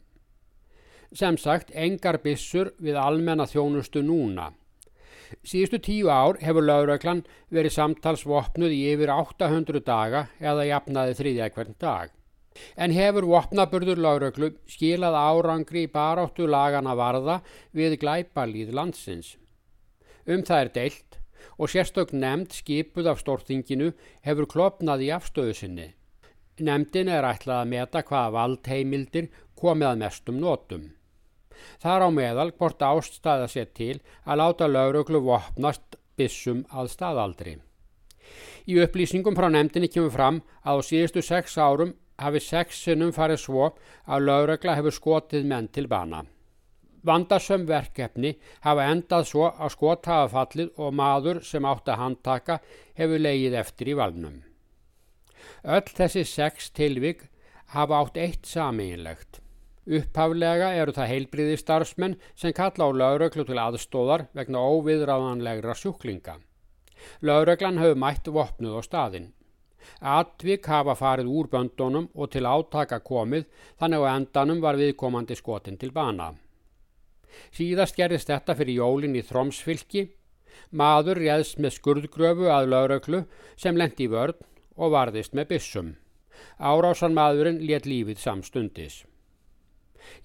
Sem 1.12 1.39
sagt, 1.41 1.73
engar 1.73 2.19
bissur 2.23 2.73
við 2.84 2.99
almenna 3.01 3.47
þjónustu 3.49 4.03
núna. 4.06 4.51
Síðustu 5.43 5.80
tíu 5.84 6.12
ár 6.13 6.38
hefur 6.43 6.63
lauröglan 6.63 7.25
verið 7.51 7.75
samtalsvopnuð 7.80 8.75
í 8.75 8.84
yfir 8.93 9.12
800 9.15 9.84
daga 9.88 10.27
eða 10.39 10.69
jafnaði 10.69 11.17
þriðja 11.19 11.49
hvern 11.56 11.75
dag 11.82 12.16
en 12.76 12.93
hefur 12.96 13.28
vopnaburður 13.30 14.02
lauröklu 14.04 14.52
skilað 14.70 15.17
árangri 15.20 15.86
í 15.88 15.91
baráttu 15.91 16.48
lagana 16.48 16.96
varða 16.98 17.41
við 17.76 18.00
glæpalíð 18.04 18.74
landsins. 18.78 19.36
Um 20.28 20.43
það 20.48 20.63
er 20.63 20.74
deilt 20.80 21.20
og 21.58 21.72
sérstök 21.72 22.13
nefnd 22.13 22.54
skipuð 22.60 23.12
af 23.13 23.22
stórtinginu 23.24 23.93
hefur 24.26 24.50
klopnað 24.50 25.06
í 25.08 25.13
afstöðu 25.15 25.56
sinni. 25.58 25.88
Nemndin 26.58 27.10
er 27.13 27.26
ætlað 27.28 27.62
að 27.62 27.72
meta 27.74 28.02
hvaða 28.02 28.34
valdheimildir 28.34 29.30
komið 29.58 29.91
að 29.91 30.02
mestum 30.04 30.39
nótum. 30.41 30.88
Þar 31.82 32.06
á 32.06 32.10
meðal 32.13 32.52
hvort 32.58 32.82
ástæða 32.82 33.48
sér 33.50 33.70
til 33.78 33.96
að 34.26 34.39
láta 34.41 34.67
lauröklu 34.70 35.22
vopnast 35.26 35.98
bissum 36.17 36.65
að 36.70 36.91
staðaldri. 36.93 37.56
Í 38.67 38.78
upplýsingum 38.84 39.38
frá 39.38 39.48
nefndinni 39.54 39.89
kemur 39.89 40.13
fram 40.13 40.41
að 40.65 40.82
á 40.82 40.88
síðustu 40.89 41.24
sex 41.24 41.58
árum 41.58 41.93
hafi 42.21 42.41
sexinum 42.43 43.13
farið 43.15 43.43
svo 43.43 43.69
að 44.06 44.25
lögregla 44.30 44.75
hefur 44.80 44.95
skotið 44.95 45.47
menn 45.51 45.69
til 45.73 45.88
bana. 45.91 46.23
Vandasöm 47.08 47.63
verkefni 47.69 48.34
hafa 48.65 48.89
endað 48.91 49.30
svo 49.30 49.47
að 49.51 49.73
skot 49.75 50.10
hafa 50.10 50.27
fallið 50.34 50.82
og 50.82 50.95
maður 50.97 51.41
sem 51.45 51.65
átt 51.65 51.88
að 51.88 52.01
handtaka 52.01 52.60
hefur 52.99 53.23
leigið 53.23 53.58
eftir 53.62 53.91
í 53.93 53.97
valnum. 54.01 54.41
Öll 55.63 55.93
þessi 55.99 56.25
sex 56.27 56.71
tilvig 56.75 57.27
hafa 57.75 58.01
átt 58.01 58.17
eitt 58.17 58.49
sameinlegt. 58.49 59.41
Upphaflega 59.88 60.73
eru 60.75 60.91
það 60.91 61.12
heilbriði 61.13 61.60
starfsmenn 61.62 62.17
sem 62.36 62.51
kalla 62.56 62.89
á 62.89 62.97
lögreglu 63.01 63.45
til 63.47 63.62
aðstóðar 63.62 64.25
vegna 64.36 64.60
óviðráðanlegra 64.60 65.77
sjúklinga. 65.80 66.41
Lögreglan 67.23 67.80
hefur 67.80 68.01
mætt 68.01 68.27
vopnuð 68.27 68.80
á 68.80 68.82
staðinn. 68.84 69.32
Atvik 70.02 70.67
hafa 70.69 70.95
farið 70.95 71.30
úr 71.32 71.50
böndunum 71.52 72.10
og 72.15 72.32
til 72.34 72.45
átaka 72.45 73.00
komið 73.04 73.47
þannig 73.80 74.04
á 74.04 74.10
endanum 74.13 74.62
var 74.62 74.78
viðkomandi 74.80 75.38
skotin 75.38 75.78
til 75.78 75.91
bana. 75.91 76.34
Síðast 77.54 77.97
gerðist 77.97 78.32
þetta 78.32 78.56
fyrir 78.58 78.80
jólin 78.82 79.17
í 79.17 79.23
Þrómsfylki. 79.26 80.08
Maður 80.71 81.21
réðst 81.21 81.60
með 81.62 81.78
skurðgröfu 81.78 82.50
að 82.52 82.71
lauröklu 82.73 83.23
sem 83.56 83.78
lendi 83.78 84.08
í 84.08 84.12
vörn 84.12 84.38
og 84.78 84.93
varðist 84.93 85.36
með 85.38 85.52
byssum. 85.54 85.95
Árásan 86.58 87.15
maðurinn 87.17 87.63
let 87.65 87.86
lífið 87.86 88.21
samstundis. 88.21 89.04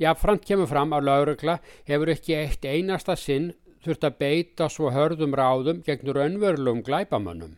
Jáfnframt 0.01 0.45
kemur 0.47 0.69
fram 0.71 0.93
að 0.95 1.09
laurökla 1.09 1.59
hefur 1.89 2.13
ekki 2.13 2.37
eitt 2.39 2.65
einasta 2.65 3.17
sinn 3.19 3.53
þurft 3.85 4.07
að 4.07 4.19
beita 4.21 4.69
svo 4.71 4.93
hörðum 4.95 5.35
ráðum 5.37 5.83
gegn 5.87 6.13
raunverulum 6.17 6.85
glæbamönnum. 6.87 7.57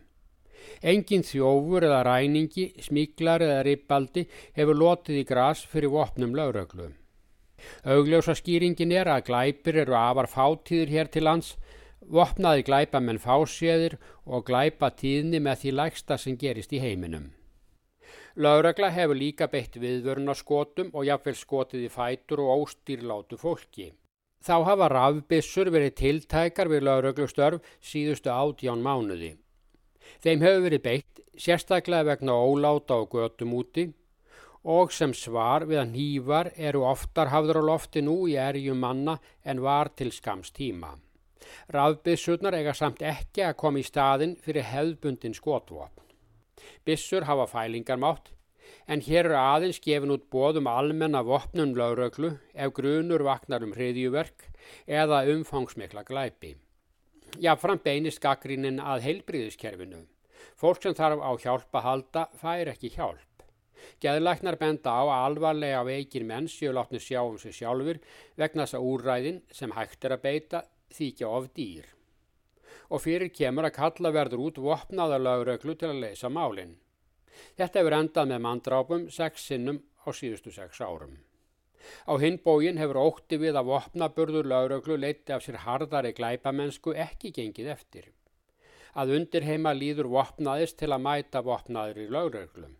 Engin 0.81 1.23
þjófur 1.23 1.85
eða 1.87 2.03
ræningi, 2.07 2.73
smíklar 2.81 3.45
eða 3.45 3.63
rippaldi 3.67 4.25
hefur 4.57 4.79
lotið 4.81 5.21
í 5.21 5.25
gras 5.27 5.63
fyrir 5.71 5.93
vopnum 5.93 6.35
lauröglu. 6.35 6.91
Augljósa 7.85 8.35
skýringin 8.37 8.91
er 8.91 9.09
að 9.09 9.25
glæpir 9.29 9.79
eru 9.85 9.95
afar 9.97 10.27
fátíðir 10.29 10.91
hér 10.91 11.09
til 11.11 11.25
lands, 11.25 11.55
vopnaði 12.01 12.65
glæpa 12.67 13.01
menn 13.01 13.21
fáséðir 13.21 13.97
og 14.25 14.45
glæpa 14.45 14.91
tíðni 14.99 15.41
með 15.41 15.63
því 15.63 15.75
lægsta 15.79 16.17
sem 16.21 16.37
gerist 16.37 16.73
í 16.73 16.81
heiminum. 16.83 17.31
Lauragla 18.35 18.89
hefur 18.91 19.15
líka 19.15 19.47
beitt 19.47 19.77
viðvörunarskotum 19.79 20.89
og 20.93 21.05
jafnvel 21.07 21.37
skotið 21.39 21.85
í 21.87 21.91
fætur 21.93 22.41
og 22.43 22.65
óstýrlátu 22.65 23.39
fólki. 23.39 23.93
Þá 24.43 24.55
hafa 24.67 24.89
rafbissur 24.91 25.71
verið 25.73 25.95
tiltækar 26.01 26.69
við 26.69 26.83
lauröglustörf 26.85 27.63
síðustu 27.79 28.29
átján 28.29 28.83
mánuði. 28.83 29.31
Þeim 30.23 30.41
hefur 30.45 30.65
verið 30.67 30.83
beitt 30.85 31.21
sérstaklega 31.37 32.09
vegna 32.11 32.35
óláta 32.35 32.99
og 33.01 33.11
götum 33.15 33.55
úti 33.59 33.89
og 34.65 34.93
sem 34.93 35.13
svar 35.13 35.67
við 35.69 35.81
að 35.83 35.91
nývar 35.93 36.51
eru 36.57 36.85
oftar 36.89 37.29
hafður 37.29 37.61
á 37.61 37.63
lofti 37.69 38.01
nú 38.01 38.23
í 38.29 38.37
erjum 38.41 38.79
manna 38.81 39.19
en 39.45 39.61
var 39.61 39.91
til 39.93 40.11
skams 40.11 40.49
tíma. 40.55 40.95
Rafbissurnar 41.69 42.57
eiga 42.57 42.73
samt 42.73 43.03
ekki 43.05 43.45
að 43.45 43.57
koma 43.61 43.81
í 43.81 43.85
staðin 43.85 44.33
fyrir 44.41 44.65
hefðbundin 44.71 45.37
skotvopn. 45.37 46.01
Bissur 46.85 47.27
hafa 47.29 47.45
fælingarmátt 47.51 48.31
en 48.89 49.01
hér 49.05 49.27
eru 49.27 49.37
aðeins 49.37 49.81
gefin 49.81 50.13
út 50.15 50.25
bóðum 50.33 50.69
almenna 50.69 51.21
vopnum 51.25 51.75
lauröglu 51.77 52.35
ef 52.53 52.73
grunur 52.73 53.25
vaknar 53.27 53.65
um 53.65 53.73
hriðjuverk 53.77 54.49
eða 54.87 55.25
umfangsmikla 55.35 56.05
glæpi. 56.07 56.55
Jáfnfram 57.43 57.81
beinist 57.83 58.21
gaggrínin 58.23 58.77
að 58.79 59.01
heilbríðiskerfinu. 59.09 60.05
Fólk 60.55 60.83
sem 60.83 60.93
þarf 60.95 61.19
á 61.19 61.31
hjálp 61.43 61.75
að 61.75 61.85
halda 61.85 62.21
fær 62.39 62.71
ekki 62.71 62.93
hjálp. 62.95 63.43
Geðlæknar 64.01 64.55
benda 64.61 64.93
á 64.95 65.03
að 65.03 65.25
alvarlega 65.25 65.81
veikir 65.85 66.23
menn 66.23 66.47
séu 66.49 66.71
látni 66.73 67.01
sjá 67.03 67.19
um 67.25 67.35
sig 67.37 67.53
sjálfur 67.57 67.99
vegna 68.39 68.63
þess 68.63 68.77
að 68.79 68.87
úræðin 68.91 69.41
sem 69.51 69.75
hægt 69.75 70.07
er 70.07 70.15
að 70.15 70.23
beita 70.23 70.63
þykja 70.95 71.27
of 71.27 71.51
dýr. 71.57 71.91
Og 72.89 73.03
fyrir 73.03 73.33
kemur 73.35 73.67
að 73.67 73.77
kalla 73.81 74.13
verður 74.15 74.47
út 74.47 74.63
vopnaða 74.63 75.19
lauröglu 75.19 75.75
til 75.75 75.91
að 75.91 76.03
leysa 76.05 76.31
málinn. 76.31 76.77
Þetta 77.59 77.81
hefur 77.81 77.99
endað 77.99 78.31
með 78.31 78.43
mandrápum 78.47 79.07
sex 79.11 79.49
sinnum 79.51 79.83
á 80.07 80.09
síðustu 80.15 80.55
sex 80.55 80.79
árum. 80.79 81.17
Á 82.09 82.13
hinbógin 82.21 82.79
hefur 82.81 82.99
ótti 83.01 83.39
við 83.41 83.57
að 83.59 83.69
vopnaburður 83.71 84.49
lauröglu 84.51 84.97
leiti 85.01 85.35
af 85.35 85.43
sér 85.45 85.61
hardari 85.65 86.13
glæpamennsku 86.17 86.95
ekki 87.05 87.33
gengið 87.35 87.71
eftir. 87.75 88.11
Að 88.95 89.17
undirheima 89.17 89.73
líður 89.75 90.11
vopnaðist 90.13 90.79
til 90.79 90.91
að 90.95 91.03
mæta 91.07 91.41
vopnaður 91.43 92.01
í 92.05 92.07
lauröglum. 92.15 92.77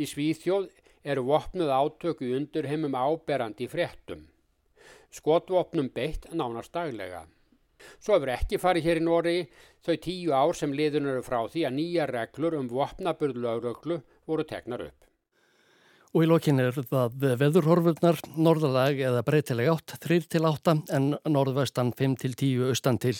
Í 0.00 0.08
Svíþjóð 0.08 0.70
eru 1.02 1.26
vopnuð 1.28 1.72
átöku 1.74 2.28
í 2.28 2.34
undirheimum 2.38 2.96
áberandi 2.96 3.68
fréttum. 3.68 4.26
Skotvopnum 5.12 5.90
beitt 5.92 6.30
nánast 6.32 6.72
daglega. 6.72 7.26
Svo 7.98 8.16
hefur 8.16 8.32
ekki 8.36 8.60
farið 8.62 8.88
hér 8.88 9.00
í 9.00 9.04
Nóri 9.04 9.36
þau 9.84 9.96
tíu 10.06 10.34
ár 10.36 10.54
sem 10.56 10.74
liðun 10.78 11.08
eru 11.12 11.24
frá 11.26 11.40
því 11.50 11.64
að 11.68 11.76
nýja 11.78 12.06
reglur 12.10 12.56
um 12.58 12.70
vopnaburð 12.70 13.40
lauröglu 13.42 13.98
voru 14.30 14.46
tegnar 14.48 14.86
upp. 14.86 15.11
Og 16.12 16.26
í 16.26 16.28
lokin 16.28 16.60
er 16.60 16.76
það 16.76 17.14
veðurhorfurnar, 17.40 18.18
norðalag 18.36 18.98
eða 19.00 19.22
breytileg 19.24 19.70
átt, 19.72 19.94
3 20.04 20.18
til 20.34 20.44
8 20.44 20.74
en 20.92 21.06
norðvestan 21.24 21.94
5 21.96 22.16
til 22.20 22.34
10 22.36 22.66
austan 22.68 22.98
til. 23.00 23.14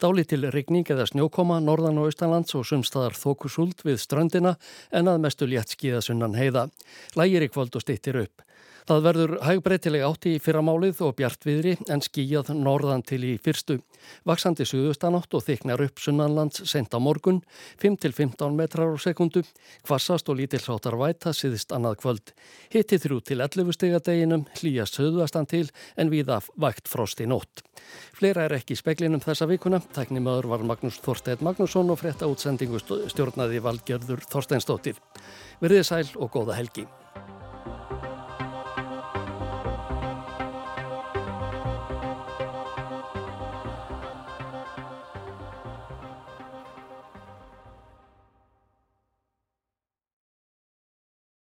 Dáli 0.00 0.24
til 0.24 0.48
regning 0.48 0.88
eða 0.88 1.04
snjókoma, 1.10 1.58
norðan 1.60 2.00
og 2.00 2.08
austanlands 2.08 2.56
og 2.56 2.64
sumstaðar 2.64 3.18
þókusúld 3.20 3.84
við 3.84 4.00
strandina 4.00 4.54
en 4.88 5.12
að 5.12 5.20
mestu 5.26 5.50
létt 5.52 5.76
skíðasunnan 5.76 6.38
heiða. 6.40 6.70
Lægir 7.12 7.44
í 7.44 7.52
kvöld 7.52 7.76
og 7.76 7.84
stittir 7.84 8.22
upp. 8.24 8.40
Það 8.88 9.02
verður 9.04 9.32
hægbreytileg 9.44 10.04
átti 10.06 10.34
í 10.36 10.40
fyrramálið 10.42 11.02
og 11.06 11.16
bjartviðri 11.18 11.76
en 11.92 12.02
skíjað 12.04 12.52
norðan 12.56 13.04
til 13.06 13.20
í 13.28 13.32
fyrstu. 13.42 13.78
Vaksandi 14.28 14.64
suðustanátt 14.68 15.34
og 15.36 15.44
þyknar 15.44 15.84
upp 15.84 16.00
sunnanlands 16.00 16.64
sent 16.70 16.94
á 16.96 16.98
morgun, 17.02 17.42
5-15 17.82 18.56
metrar 18.56 18.94
á 18.94 18.98
sekundu, 19.00 19.42
kvassast 19.86 20.30
og 20.32 20.40
lítill 20.40 20.62
hláttar 20.64 20.96
væta 21.00 21.34
síðist 21.36 21.74
annað 21.76 22.00
kvöld. 22.04 22.32
Hitti 22.72 23.00
þrjú 23.02 23.20
til 23.28 23.40
11 23.44 23.76
stegadeginum, 23.76 24.46
hlýjast 24.60 24.96
suðuastan 24.96 25.48
til 25.50 25.66
en 25.96 26.12
viða 26.12 26.40
vægt 26.56 26.88
frost 26.88 27.20
í 27.20 27.28
nótt. 27.28 27.64
Fleira 28.16 28.46
er 28.46 28.56
ekki 28.58 28.76
í 28.76 28.80
speklinum 28.80 29.22
þessa 29.24 29.48
vikuna. 29.50 29.80
Tæknimaður 29.94 30.50
var 30.54 30.64
Magnús 30.68 31.00
Þorstein 31.04 31.44
Magnússon 31.44 31.92
og 31.92 32.00
frétta 32.00 32.28
útsendingu 32.30 32.80
stjórnaði 32.80 33.62
valgjörður 33.64 34.24
Þorsteinstóttir. 34.30 35.00
Verðið 35.60 35.86
sæl 35.88 36.06
og 36.16 36.32
góða 36.34 36.58
helgi. 36.60 36.86